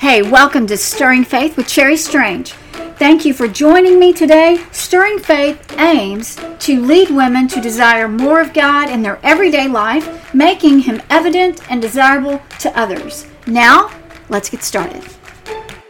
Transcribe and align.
Hey, 0.00 0.22
welcome 0.22 0.66
to 0.68 0.78
Stirring 0.78 1.24
Faith 1.24 1.58
with 1.58 1.68
Cherry 1.68 1.98
Strange. 1.98 2.52
Thank 2.96 3.26
you 3.26 3.34
for 3.34 3.46
joining 3.46 4.00
me 4.00 4.14
today. 4.14 4.64
Stirring 4.72 5.18
Faith 5.18 5.74
aims 5.78 6.38
to 6.60 6.80
lead 6.80 7.10
women 7.10 7.46
to 7.48 7.60
desire 7.60 8.08
more 8.08 8.40
of 8.40 8.54
God 8.54 8.88
in 8.88 9.02
their 9.02 9.20
everyday 9.22 9.68
life, 9.68 10.32
making 10.32 10.78
Him 10.78 11.02
evident 11.10 11.70
and 11.70 11.82
desirable 11.82 12.40
to 12.60 12.78
others. 12.80 13.26
Now, 13.46 13.90
let's 14.30 14.48
get 14.48 14.62
started. 14.62 15.04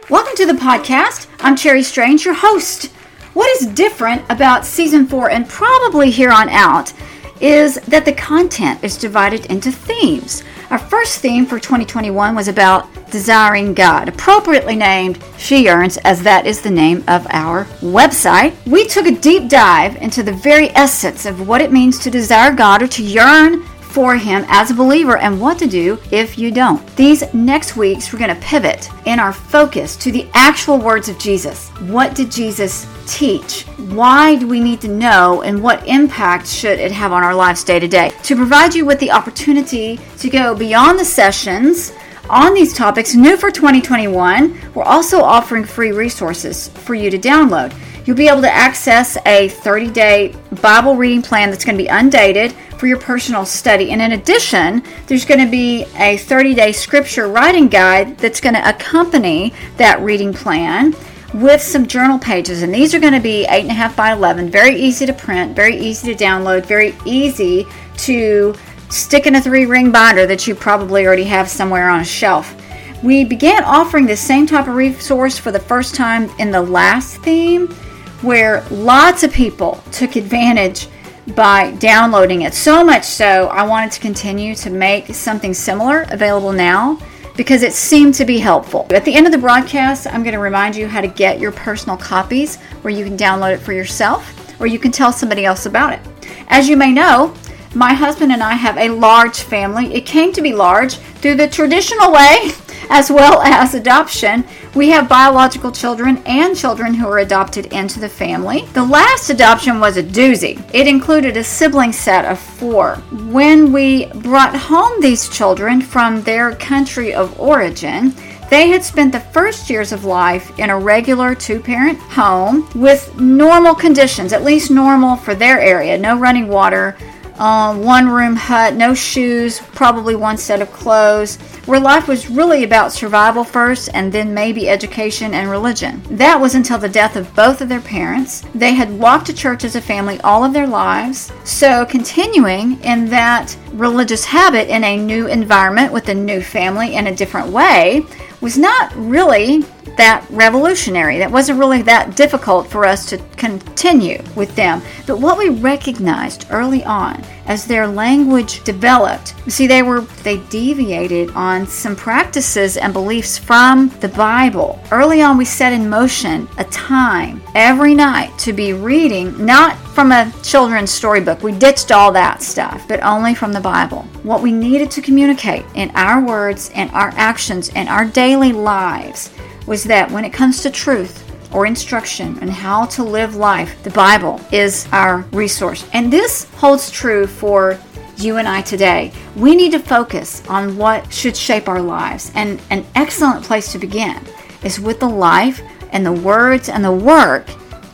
Welcome 0.09 0.35
to 0.35 0.45
the 0.45 0.59
podcast. 0.59 1.27
I'm 1.39 1.55
Cherry 1.55 1.81
Strange, 1.81 2.25
your 2.25 2.33
host. 2.33 2.87
What 3.31 3.49
is 3.61 3.67
different 3.67 4.25
about 4.29 4.65
season 4.65 5.07
four 5.07 5.29
and 5.29 5.47
probably 5.47 6.11
here 6.11 6.31
on 6.31 6.49
out 6.49 6.91
is 7.39 7.75
that 7.87 8.03
the 8.03 8.13
content 8.13 8.83
is 8.83 8.97
divided 8.97 9.45
into 9.45 9.71
themes. 9.71 10.43
Our 10.71 10.79
first 10.79 11.19
theme 11.19 11.45
for 11.45 11.59
2021 11.59 12.33
was 12.33 12.47
about 12.47 12.87
desiring 13.11 13.73
God, 13.73 14.07
appropriately 14.07 14.77
named 14.77 15.21
She 15.37 15.65
Yearns, 15.65 15.97
as 16.05 16.23
that 16.23 16.47
is 16.47 16.61
the 16.61 16.71
name 16.71 17.03
of 17.09 17.27
our 17.31 17.65
website. 17.81 18.55
We 18.65 18.87
took 18.87 19.05
a 19.05 19.11
deep 19.11 19.49
dive 19.49 19.97
into 19.97 20.23
the 20.23 20.31
very 20.31 20.69
essence 20.69 21.25
of 21.25 21.45
what 21.45 21.59
it 21.59 21.73
means 21.73 21.99
to 21.99 22.09
desire 22.09 22.55
God 22.55 22.81
or 22.81 22.87
to 22.87 23.03
yearn 23.03 23.65
for 23.91 24.15
Him 24.15 24.45
as 24.47 24.71
a 24.71 24.73
believer 24.73 25.17
and 25.17 25.39
what 25.39 25.59
to 25.59 25.67
do 25.67 25.99
if 26.11 26.37
you 26.37 26.49
don't. 26.51 26.85
These 26.95 27.33
next 27.33 27.75
weeks, 27.75 28.11
we're 28.11 28.19
going 28.19 28.33
to 28.33 28.41
pivot 28.41 28.89
in 29.05 29.19
our 29.19 29.33
focus 29.33 29.95
to 29.97 30.11
the 30.11 30.27
actual 30.33 30.77
words 30.77 31.09
of 31.09 31.19
Jesus. 31.19 31.69
What 31.89 32.15
did 32.15 32.31
Jesus 32.31 32.87
teach? 33.05 33.63
Why 33.93 34.35
do 34.35 34.47
we 34.47 34.61
need 34.61 34.79
to 34.81 34.87
know? 34.87 35.41
And 35.41 35.61
what 35.61 35.85
impact 35.87 36.47
should 36.47 36.79
it 36.79 36.91
have 36.91 37.11
on 37.11 37.23
our 37.23 37.35
lives 37.35 37.63
day 37.63 37.79
to 37.79 37.87
day? 37.87 38.11
To 38.23 38.35
provide 38.35 38.73
you 38.73 38.85
with 38.85 38.99
the 38.99 39.11
opportunity 39.11 39.99
to 40.19 40.29
go 40.29 40.55
beyond 40.55 40.97
the 40.97 41.05
sessions 41.05 41.91
on 42.29 42.53
these 42.53 42.73
topics, 42.73 43.13
new 43.13 43.35
for 43.35 43.51
2021, 43.51 44.57
we're 44.73 44.83
also 44.83 45.21
offering 45.21 45.65
free 45.65 45.91
resources 45.91 46.69
for 46.69 46.95
you 46.95 47.09
to 47.09 47.19
download. 47.19 47.73
You'll 48.05 48.17
be 48.17 48.27
able 48.27 48.41
to 48.41 48.51
access 48.51 49.17
a 49.25 49.49
30 49.49 49.91
day 49.91 50.35
Bible 50.61 50.95
reading 50.95 51.21
plan 51.21 51.49
that's 51.49 51.63
going 51.63 51.77
to 51.77 51.83
be 51.83 51.89
undated 51.89 52.53
for 52.77 52.87
your 52.87 52.97
personal 52.97 53.45
study. 53.45 53.91
And 53.91 54.01
in 54.01 54.13
addition, 54.13 54.83
there's 55.05 55.25
going 55.25 55.39
to 55.39 55.49
be 55.49 55.85
a 55.95 56.17
30 56.17 56.55
day 56.55 56.71
scripture 56.71 57.27
writing 57.27 57.67
guide 57.67 58.17
that's 58.17 58.41
going 58.41 58.55
to 58.55 58.67
accompany 58.67 59.53
that 59.77 60.01
reading 60.01 60.33
plan 60.33 60.95
with 61.33 61.61
some 61.61 61.85
journal 61.85 62.17
pages. 62.17 62.63
And 62.63 62.73
these 62.73 62.93
are 62.93 62.99
going 62.99 63.13
to 63.13 63.19
be 63.19 63.45
8.5 63.47 63.95
by 63.95 64.13
11, 64.13 64.49
very 64.49 64.75
easy 64.75 65.05
to 65.05 65.13
print, 65.13 65.55
very 65.55 65.77
easy 65.77 66.13
to 66.13 66.23
download, 66.23 66.65
very 66.65 66.95
easy 67.05 67.67
to 67.97 68.55
stick 68.89 69.27
in 69.27 69.35
a 69.35 69.41
three 69.41 69.65
ring 69.65 69.91
binder 69.91 70.25
that 70.25 70.47
you 70.47 70.55
probably 70.55 71.05
already 71.05 71.23
have 71.23 71.49
somewhere 71.49 71.89
on 71.89 72.01
a 72.01 72.05
shelf. 72.05 72.55
We 73.03 73.23
began 73.23 73.63
offering 73.63 74.05
the 74.05 74.17
same 74.17 74.45
type 74.45 74.67
of 74.67 74.75
resource 74.75 75.37
for 75.37 75.51
the 75.51 75.59
first 75.59 75.95
time 75.95 76.29
in 76.37 76.51
the 76.51 76.61
last 76.61 77.17
theme, 77.17 77.73
where 78.21 78.63
lots 78.69 79.23
of 79.23 79.31
people 79.31 79.83
took 79.91 80.15
advantage 80.15 80.87
by 81.35 81.71
downloading 81.73 82.41
it. 82.43 82.53
So 82.53 82.83
much 82.83 83.03
so, 83.03 83.47
I 83.47 83.65
wanted 83.65 83.91
to 83.93 83.99
continue 83.99 84.55
to 84.55 84.69
make 84.69 85.07
something 85.07 85.53
similar 85.53 86.05
available 86.09 86.51
now 86.51 86.99
because 87.35 87.63
it 87.63 87.73
seemed 87.73 88.13
to 88.15 88.25
be 88.25 88.37
helpful. 88.37 88.87
At 88.91 89.05
the 89.05 89.13
end 89.13 89.25
of 89.25 89.31
the 89.31 89.37
broadcast, 89.37 90.07
I'm 90.07 90.23
going 90.23 90.33
to 90.33 90.39
remind 90.39 90.75
you 90.75 90.87
how 90.87 91.01
to 91.01 91.07
get 91.07 91.39
your 91.39 91.51
personal 91.51 91.97
copies 91.97 92.57
where 92.81 92.93
you 92.93 93.05
can 93.05 93.17
download 93.17 93.53
it 93.53 93.59
for 93.59 93.73
yourself 93.73 94.59
or 94.59 94.67
you 94.67 94.79
can 94.79 94.91
tell 94.91 95.11
somebody 95.11 95.45
else 95.45 95.65
about 95.65 95.93
it. 95.93 95.99
As 96.47 96.67
you 96.67 96.75
may 96.75 96.91
know, 96.91 97.33
my 97.73 97.93
husband 97.93 98.33
and 98.33 98.43
I 98.43 98.53
have 98.53 98.77
a 98.77 98.89
large 98.89 99.39
family. 99.39 99.93
It 99.93 100.05
came 100.05 100.33
to 100.33 100.41
be 100.41 100.53
large 100.53 100.95
through 100.95 101.35
the 101.35 101.47
traditional 101.47 102.11
way 102.11 102.51
as 102.91 103.09
well 103.09 103.41
as 103.41 103.73
adoption. 103.73 104.43
We 104.75 104.89
have 104.89 105.09
biological 105.09 105.71
children 105.71 106.21
and 106.25 106.55
children 106.55 106.93
who 106.93 107.07
are 107.07 107.19
adopted 107.19 107.67
into 107.67 107.99
the 107.99 108.09
family. 108.09 108.65
The 108.73 108.83
last 108.83 109.29
adoption 109.29 109.79
was 109.79 109.97
a 109.97 110.03
doozy. 110.03 110.61
It 110.73 110.87
included 110.87 111.37
a 111.37 111.43
sibling 111.43 111.93
set 111.93 112.25
of 112.25 112.37
four. 112.37 112.97
When 113.29 113.71
we 113.71 114.07
brought 114.07 114.55
home 114.55 115.01
these 115.01 115.29
children 115.29 115.81
from 115.81 116.21
their 116.23 116.53
country 116.55 117.13
of 117.13 117.39
origin, 117.39 118.13
they 118.49 118.67
had 118.67 118.83
spent 118.83 119.13
the 119.13 119.19
first 119.21 119.69
years 119.69 119.93
of 119.93 120.03
life 120.03 120.59
in 120.59 120.69
a 120.69 120.77
regular 120.77 121.33
two 121.33 121.61
parent 121.61 121.97
home 121.97 122.67
with 122.75 123.17
normal 123.17 123.73
conditions, 123.73 124.33
at 124.33 124.43
least 124.43 124.69
normal 124.69 125.15
for 125.15 125.33
their 125.33 125.61
area 125.61 125.97
no 125.97 126.19
running 126.19 126.49
water, 126.49 126.97
um, 127.41 127.83
one 127.83 128.07
room 128.07 128.35
hut, 128.35 128.75
no 128.75 128.93
shoes, 128.93 129.59
probably 129.73 130.15
one 130.15 130.37
set 130.37 130.61
of 130.61 130.71
clothes, 130.71 131.37
where 131.65 131.79
life 131.79 132.07
was 132.07 132.29
really 132.29 132.63
about 132.63 132.91
survival 132.91 133.43
first 133.43 133.89
and 133.95 134.13
then 134.13 134.31
maybe 134.31 134.69
education 134.69 135.33
and 135.33 135.49
religion. 135.49 136.03
That 136.11 136.39
was 136.39 136.53
until 136.53 136.77
the 136.77 136.87
death 136.87 137.15
of 137.15 137.33
both 137.35 137.61
of 137.61 137.67
their 137.67 137.81
parents. 137.81 138.43
They 138.53 138.73
had 138.73 138.91
walked 138.91 139.25
to 139.25 139.33
church 139.33 139.63
as 139.63 139.75
a 139.75 139.81
family 139.81 140.21
all 140.21 140.43
of 140.43 140.53
their 140.53 140.67
lives, 140.67 141.31
so 141.43 141.83
continuing 141.87 142.79
in 142.83 143.07
that 143.07 143.57
religious 143.73 144.23
habit 144.23 144.69
in 144.69 144.83
a 144.83 144.95
new 144.95 145.25
environment 145.25 145.91
with 145.91 146.09
a 146.09 146.13
new 146.13 146.41
family 146.41 146.93
in 146.93 147.07
a 147.07 147.15
different 147.15 147.47
way 147.47 148.05
was 148.41 148.55
not 148.55 148.95
really 148.95 149.65
that 150.01 150.25
revolutionary. 150.31 151.19
That 151.19 151.31
wasn't 151.31 151.59
really 151.59 151.83
that 151.83 152.15
difficult 152.15 152.65
for 152.67 152.85
us 152.85 153.05
to 153.05 153.19
continue 153.37 154.19
with 154.35 154.55
them. 154.55 154.81
But 155.05 155.19
what 155.19 155.37
we 155.37 155.49
recognized 155.49 156.47
early 156.49 156.83
on 156.83 157.23
as 157.45 157.65
their 157.65 157.85
language 157.85 158.63
developed, 158.63 159.35
you 159.45 159.51
see 159.51 159.67
they 159.67 159.83
were 159.83 160.01
they 160.23 160.37
deviated 160.49 161.29
on 161.31 161.67
some 161.67 161.95
practices 161.95 162.77
and 162.77 162.93
beliefs 162.93 163.37
from 163.37 163.89
the 163.99 164.07
Bible. 164.07 164.81
Early 164.91 165.21
on 165.21 165.37
we 165.37 165.45
set 165.45 165.71
in 165.71 165.87
motion 165.87 166.47
a 166.57 166.63
time 166.65 167.39
every 167.53 167.93
night 167.93 168.35
to 168.39 168.53
be 168.53 168.73
reading 168.73 169.45
not 169.45 169.77
from 169.93 170.11
a 170.11 170.33
children's 170.41 170.89
storybook. 170.89 171.43
We 171.43 171.51
ditched 171.51 171.91
all 171.91 172.11
that 172.13 172.41
stuff, 172.41 172.87
but 172.87 173.03
only 173.03 173.35
from 173.35 173.53
the 173.53 173.59
Bible. 173.59 174.01
What 174.23 174.41
we 174.41 174.51
needed 174.51 174.89
to 174.91 175.01
communicate 175.01 175.65
in 175.75 175.91
our 175.91 176.25
words 176.25 176.71
and 176.73 176.89
our 176.91 177.09
actions 177.15 177.69
and 177.75 177.87
our 177.87 178.05
daily 178.05 178.51
lives 178.51 179.29
was 179.67 179.83
that 179.85 180.09
when 180.11 180.25
it 180.25 180.33
comes 180.33 180.61
to 180.63 180.69
truth 180.69 181.27
or 181.53 181.65
instruction 181.65 182.37
and 182.41 182.49
how 182.49 182.85
to 182.85 183.03
live 183.03 183.35
life, 183.35 183.81
the 183.83 183.89
Bible 183.91 184.39
is 184.51 184.87
our 184.91 185.19
resource. 185.31 185.87
And 185.93 186.11
this 186.11 186.49
holds 186.55 186.89
true 186.89 187.27
for 187.27 187.79
you 188.17 188.37
and 188.37 188.47
I 188.47 188.61
today. 188.61 189.11
We 189.35 189.55
need 189.55 189.71
to 189.71 189.79
focus 189.79 190.43
on 190.47 190.77
what 190.77 191.11
should 191.11 191.35
shape 191.35 191.67
our 191.67 191.81
lives. 191.81 192.31
And 192.35 192.61
an 192.69 192.85
excellent 192.95 193.43
place 193.43 193.71
to 193.71 193.79
begin 193.79 194.21
is 194.63 194.79
with 194.79 194.99
the 194.99 195.09
life 195.09 195.61
and 195.91 196.05
the 196.05 196.11
words 196.11 196.69
and 196.69 196.83
the 196.83 196.91
work 196.91 197.47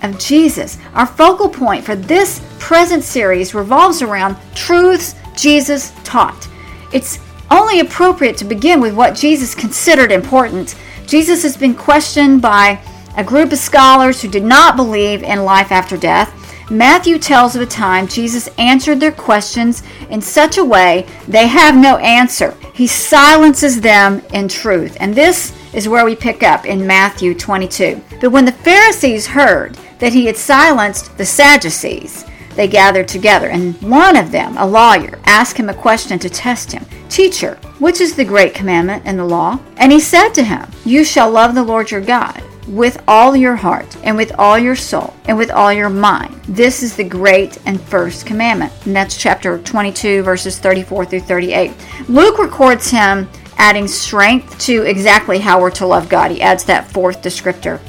of 0.04 0.20
Jesus. 0.20 0.78
Our 0.94 1.08
focal 1.08 1.50
point 1.50 1.84
for 1.84 1.96
this 1.96 2.42
present 2.60 3.04
series 3.04 3.54
revolves 3.54 4.02
around 4.02 4.38
truths 4.54 5.16
Jesus 5.36 5.94
taught. 6.04 6.48
It's 6.94 7.20
only 7.50 7.80
appropriate 7.80 8.38
to 8.38 8.46
begin 8.46 8.82
with 8.82 8.94
what 8.94 9.16
Jesus 9.16 9.56
considered 9.56 10.12
important 10.12 10.76
Jesus 11.08 11.42
has 11.44 11.56
been 11.56 11.74
questioned 11.74 12.42
by 12.42 12.82
a 13.16 13.24
group 13.24 13.54
of 13.54 13.58
scholars 13.58 14.22
who 14.22 14.28
did 14.28 14.44
not 14.44 14.76
believe 14.76 15.24
in 15.24 15.46
life 15.46 15.72
after 15.72 15.96
death. 15.96 16.34
Matthew 16.70 17.18
tells 17.18 17.56
of 17.56 17.62
a 17.62 17.66
time 17.66 18.10
Jesus 18.10 18.50
answered 18.58 19.00
their 19.00 19.14
questions 19.14 19.84
in 20.10 20.22
such 20.22 20.58
a 20.58 20.66
way 20.66 21.08
they 21.26 21.48
have 21.48 21.78
no 21.78 21.96
answer. 21.98 22.54
He 22.74 22.88
silences 22.88 23.80
them 23.80 24.22
in 24.34 24.50
truth. 24.50 24.98
And 25.00 25.16
this 25.16 25.54
is 25.74 25.88
where 25.88 26.04
we 26.04 26.14
pick 26.14 26.44
up 26.44 26.66
in 26.66 26.86
Matthew 26.86 27.34
22. 27.34 28.02
But 28.20 28.32
when 28.32 28.44
the 28.44 28.52
Pharisees 28.52 29.28
heard 29.28 29.76
that 30.00 30.12
he 30.12 30.26
had 30.26 30.36
silenced 30.36 31.18
the 31.18 31.26
Sadducees, 31.26 32.26
they 32.58 32.68
gathered 32.68 33.08
together, 33.08 33.48
and 33.48 33.82
one 33.82 34.18
of 34.18 34.32
them, 34.32 34.58
a 34.58 34.68
lawyer, 34.68 35.20
asked 35.26 35.58
him 35.58 35.70
a 35.70 35.74
question 35.74 36.20
to 36.20 36.30
test 36.30 36.72
him 36.72 36.86
Teacher, 37.08 37.56
which 37.80 38.02
is 38.02 38.16
the 38.16 38.26
great 38.26 38.54
commandment 38.54 39.06
in 39.06 39.16
the 39.16 39.24
law? 39.24 39.60
And 39.78 39.92
he 39.92 40.00
said 40.00 40.30
to 40.34 40.44
him, 40.44 40.70
You 40.84 41.06
shall 41.06 41.32
love 41.32 41.56
the 41.56 41.64
Lord 41.64 41.90
your 41.90 42.02
God 42.02 42.44
with 42.68 43.02
all 43.08 43.36
your 43.36 43.56
heart, 43.56 43.96
and 44.04 44.18
with 44.18 44.34
all 44.38 44.60
your 44.60 44.76
soul, 44.76 45.14
and 45.26 45.38
with 45.38 45.50
all 45.50 45.72
your 45.72 45.90
mind. 45.90 46.36
This 46.50 46.84
is 46.84 46.98
the 46.98 47.04
great 47.04 47.58
and 47.66 47.80
first 47.80 48.26
commandment. 48.26 48.74
And 48.86 48.96
that's 48.96 49.16
chapter 49.16 49.58
22, 49.60 50.22
verses 50.24 50.60
34 50.60 51.06
through 51.06 51.22
38. 51.22 51.74
Luke 52.10 52.40
records 52.40 52.92
him 52.92 53.30
adding 53.58 53.88
strength 53.88 54.58
to 54.60 54.84
exactly 54.84 55.40
how 55.40 55.62
we're 55.62 55.72
to 55.72 55.86
love 55.86 56.10
God. 56.10 56.32
He 56.32 56.42
adds 56.42 56.66
that 56.66 56.92
fourth 56.92 57.22
descriptor. 57.22 57.80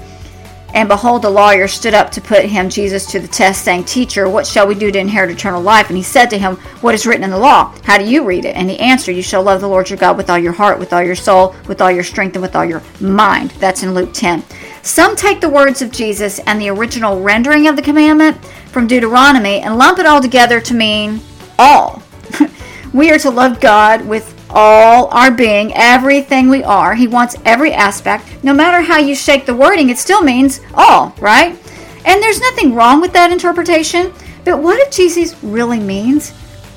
And 0.74 0.88
behold, 0.88 1.22
the 1.22 1.30
lawyer 1.30 1.66
stood 1.66 1.94
up 1.94 2.10
to 2.12 2.20
put 2.20 2.44
him, 2.44 2.68
Jesus, 2.68 3.06
to 3.06 3.18
the 3.18 3.28
test, 3.28 3.64
saying, 3.64 3.84
Teacher, 3.84 4.28
what 4.28 4.46
shall 4.46 4.66
we 4.66 4.74
do 4.74 4.90
to 4.90 4.98
inherit 4.98 5.30
eternal 5.30 5.62
life? 5.62 5.88
And 5.88 5.96
he 5.96 6.02
said 6.02 6.26
to 6.26 6.38
him, 6.38 6.56
What 6.82 6.94
is 6.94 7.06
written 7.06 7.24
in 7.24 7.30
the 7.30 7.38
law? 7.38 7.74
How 7.84 7.96
do 7.96 8.04
you 8.04 8.24
read 8.24 8.44
it? 8.44 8.54
And 8.54 8.68
he 8.68 8.78
answered, 8.78 9.12
You 9.12 9.22
shall 9.22 9.42
love 9.42 9.60
the 9.60 9.68
Lord 9.68 9.88
your 9.88 9.98
God 9.98 10.16
with 10.16 10.28
all 10.28 10.38
your 10.38 10.52
heart, 10.52 10.78
with 10.78 10.92
all 10.92 11.02
your 11.02 11.14
soul, 11.14 11.54
with 11.66 11.80
all 11.80 11.90
your 11.90 12.04
strength, 12.04 12.34
and 12.34 12.42
with 12.42 12.54
all 12.54 12.64
your 12.64 12.82
mind. 13.00 13.52
That's 13.52 13.82
in 13.82 13.94
Luke 13.94 14.10
10. 14.12 14.44
Some 14.82 15.16
take 15.16 15.40
the 15.40 15.48
words 15.48 15.82
of 15.82 15.90
Jesus 15.90 16.38
and 16.40 16.60
the 16.60 16.68
original 16.68 17.20
rendering 17.20 17.66
of 17.66 17.76
the 17.76 17.82
commandment 17.82 18.42
from 18.66 18.86
Deuteronomy 18.86 19.60
and 19.60 19.78
lump 19.78 19.98
it 19.98 20.06
all 20.06 20.20
together 20.20 20.60
to 20.60 20.74
mean 20.74 21.20
all. 21.58 22.02
we 22.92 23.10
are 23.10 23.18
to 23.18 23.30
love 23.30 23.60
God 23.60 24.06
with 24.06 24.37
all 24.58 25.06
our 25.12 25.30
being, 25.30 25.72
everything 25.76 26.48
we 26.48 26.64
are. 26.64 26.96
He 26.96 27.06
wants 27.06 27.36
every 27.44 27.72
aspect. 27.72 28.42
No 28.42 28.52
matter 28.52 28.80
how 28.80 28.98
you 28.98 29.14
shake 29.14 29.46
the 29.46 29.54
wording, 29.54 29.88
it 29.88 29.98
still 29.98 30.20
means 30.20 30.60
all, 30.74 31.14
right? 31.20 31.56
And 32.04 32.20
there's 32.20 32.40
nothing 32.40 32.74
wrong 32.74 33.00
with 33.00 33.12
that 33.12 33.30
interpretation. 33.30 34.12
But 34.44 34.58
what 34.58 34.80
if 34.80 34.90
Jesus 34.90 35.40
really 35.44 35.78
means 35.78 36.30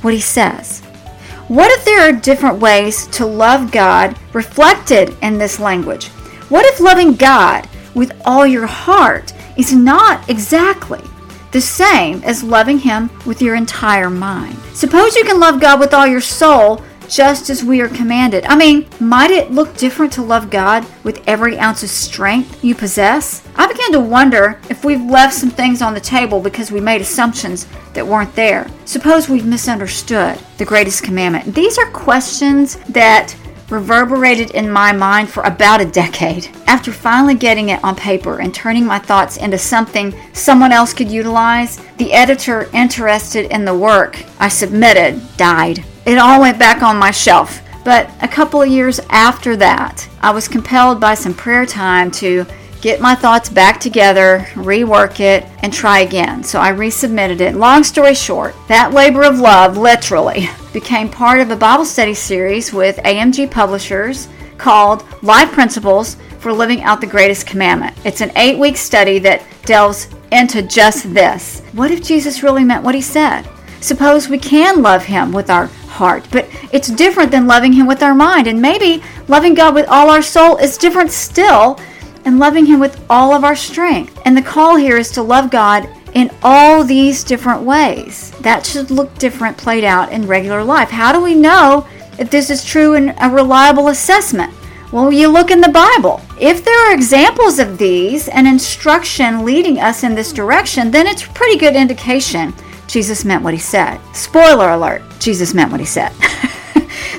what 0.03 0.13
he 0.13 0.19
says? 0.19 0.81
What 1.47 1.71
if 1.71 1.83
there 1.83 2.07
are 2.07 2.11
different 2.11 2.59
ways 2.59 3.07
to 3.07 3.25
love 3.25 3.71
God 3.71 4.15
reflected 4.31 5.17
in 5.23 5.39
this 5.39 5.59
language? 5.59 6.09
What 6.49 6.67
if 6.67 6.79
loving 6.79 7.15
God 7.15 7.67
with 7.95 8.11
all 8.25 8.45
your 8.45 8.67
heart 8.67 9.33
is 9.57 9.73
not 9.73 10.29
exactly 10.29 11.01
the 11.51 11.61
same 11.61 12.23
as 12.23 12.43
loving 12.43 12.77
Him 12.77 13.09
with 13.25 13.41
your 13.41 13.55
entire 13.55 14.09
mind? 14.09 14.55
Suppose 14.73 15.15
you 15.15 15.25
can 15.25 15.39
love 15.39 15.59
God 15.59 15.79
with 15.79 15.95
all 15.95 16.05
your 16.05 16.21
soul 16.21 16.83
just 17.11 17.49
as 17.49 17.61
we 17.61 17.81
are 17.81 17.89
commanded. 17.89 18.45
I 18.45 18.55
mean, 18.55 18.87
might 19.01 19.31
it 19.31 19.51
look 19.51 19.75
different 19.75 20.13
to 20.13 20.21
love 20.21 20.49
God 20.49 20.85
with 21.03 21.21
every 21.27 21.59
ounce 21.59 21.83
of 21.83 21.89
strength 21.89 22.63
you 22.63 22.73
possess? 22.73 23.45
I 23.55 23.67
began 23.67 23.91
to 23.91 23.99
wonder 23.99 24.59
if 24.69 24.85
we've 24.85 25.03
left 25.03 25.33
some 25.33 25.49
things 25.49 25.81
on 25.81 25.93
the 25.93 25.99
table 25.99 26.39
because 26.39 26.71
we 26.71 26.79
made 26.79 27.01
assumptions 27.01 27.67
that 27.93 28.07
weren't 28.07 28.33
there. 28.33 28.65
Suppose 28.85 29.27
we've 29.27 29.45
misunderstood 29.45 30.39
the 30.57 30.63
greatest 30.63 31.03
commandment. 31.03 31.53
These 31.53 31.77
are 31.77 31.91
questions 31.91 32.77
that 32.89 33.35
reverberated 33.69 34.51
in 34.51 34.69
my 34.69 34.93
mind 34.93 35.29
for 35.29 35.43
about 35.43 35.81
a 35.81 35.85
decade. 35.85 36.47
After 36.67 36.93
finally 36.93 37.35
getting 37.35 37.69
it 37.69 37.83
on 37.83 37.95
paper 37.95 38.39
and 38.39 38.53
turning 38.53 38.85
my 38.85 38.99
thoughts 38.99 39.37
into 39.37 39.57
something 39.57 40.13
someone 40.33 40.71
else 40.71 40.93
could 40.93 41.09
utilize, 41.09 41.77
the 41.97 42.13
editor 42.13 42.69
interested 42.73 43.51
in 43.51 43.65
the 43.65 43.75
work 43.75 44.21
I 44.39 44.47
submitted 44.47 45.21
died. 45.35 45.83
It 46.05 46.17
all 46.17 46.41
went 46.41 46.59
back 46.59 46.81
on 46.81 46.97
my 46.97 47.11
shelf. 47.11 47.61
But 47.83 48.09
a 48.21 48.27
couple 48.27 48.61
of 48.61 48.69
years 48.69 48.99
after 49.09 49.55
that, 49.57 50.07
I 50.21 50.31
was 50.31 50.47
compelled 50.47 50.99
by 50.99 51.15
some 51.15 51.33
prayer 51.33 51.65
time 51.65 52.11
to 52.11 52.45
get 52.81 53.01
my 53.01 53.13
thoughts 53.13 53.49
back 53.49 53.79
together, 53.79 54.45
rework 54.53 55.19
it, 55.19 55.45
and 55.63 55.71
try 55.71 55.99
again. 55.99 56.43
So 56.43 56.59
I 56.59 56.71
resubmitted 56.71 57.39
it. 57.39 57.55
Long 57.55 57.83
story 57.83 58.15
short, 58.15 58.55
that 58.67 58.93
labor 58.93 59.23
of 59.23 59.39
love 59.39 59.77
literally 59.77 60.49
became 60.73 61.09
part 61.09 61.39
of 61.39 61.51
a 61.51 61.55
Bible 61.55 61.85
study 61.85 62.13
series 62.13 62.73
with 62.73 62.97
AMG 62.97 63.51
Publishers 63.51 64.27
called 64.57 65.05
Life 65.23 65.51
Principles 65.51 66.17
for 66.39 66.51
Living 66.51 66.81
Out 66.81 67.01
the 67.01 67.07
Greatest 67.07 67.45
Commandment. 67.45 67.95
It's 68.03 68.21
an 68.21 68.31
eight 68.35 68.57
week 68.57 68.77
study 68.77 69.19
that 69.19 69.43
delves 69.65 70.07
into 70.31 70.61
just 70.63 71.13
this. 71.13 71.61
What 71.73 71.91
if 71.91 72.03
Jesus 72.03 72.43
really 72.43 72.63
meant 72.63 72.83
what 72.83 72.95
he 72.95 73.01
said? 73.01 73.47
Suppose 73.79 74.29
we 74.29 74.37
can 74.37 74.81
love 74.81 75.03
him 75.05 75.31
with 75.31 75.49
our 75.49 75.67
heart, 75.91 76.27
but 76.31 76.47
it's 76.71 76.87
different 76.87 77.31
than 77.31 77.47
loving 77.47 77.73
him 77.73 77.87
with 77.87 78.01
our 78.01 78.15
mind. 78.15 78.47
And 78.47 78.61
maybe 78.61 79.03
loving 79.27 79.53
God 79.53 79.75
with 79.75 79.87
all 79.87 80.09
our 80.09 80.21
soul 80.21 80.57
is 80.57 80.77
different 80.77 81.11
still 81.11 81.79
and 82.25 82.39
loving 82.39 82.65
Him 82.65 82.79
with 82.79 83.03
all 83.09 83.33
of 83.33 83.43
our 83.43 83.55
strength. 83.55 84.19
And 84.25 84.35
the 84.35 84.41
call 84.41 84.75
here 84.75 84.97
is 84.97 85.11
to 85.11 85.21
love 85.21 85.51
God 85.51 85.89
in 86.13 86.29
all 86.43 86.83
these 86.83 87.23
different 87.23 87.63
ways. 87.63 88.31
That 88.41 88.65
should 88.65 88.91
look 88.91 89.17
different 89.17 89.57
played 89.57 89.83
out 89.83 90.11
in 90.11 90.27
regular 90.27 90.63
life. 90.63 90.89
How 90.89 91.11
do 91.11 91.21
we 91.21 91.35
know 91.35 91.87
if 92.19 92.29
this 92.29 92.49
is 92.49 92.65
true 92.65 92.95
in 92.95 93.15
a 93.19 93.29
reliable 93.29 93.87
assessment? 93.87 94.53
Well, 94.91 95.11
you 95.11 95.29
look 95.29 95.51
in 95.51 95.61
the 95.61 95.69
Bible. 95.69 96.21
If 96.39 96.65
there 96.65 96.77
are 96.87 96.93
examples 96.93 97.59
of 97.59 97.77
these 97.77 98.27
and 98.27 98.45
instruction 98.45 99.45
leading 99.45 99.79
us 99.79 100.03
in 100.03 100.15
this 100.15 100.33
direction, 100.33 100.91
then 100.91 101.07
it's 101.07 101.25
a 101.25 101.29
pretty 101.29 101.57
good 101.57 101.75
indication 101.75 102.53
Jesus 102.87 103.23
meant 103.23 103.41
what 103.41 103.53
he 103.53 103.59
said. 103.59 104.01
Spoiler 104.13 104.71
alert, 104.71 105.01
Jesus 105.21 105.53
meant 105.53 105.71
what 105.71 105.79
he 105.79 105.85
said. 105.85 106.11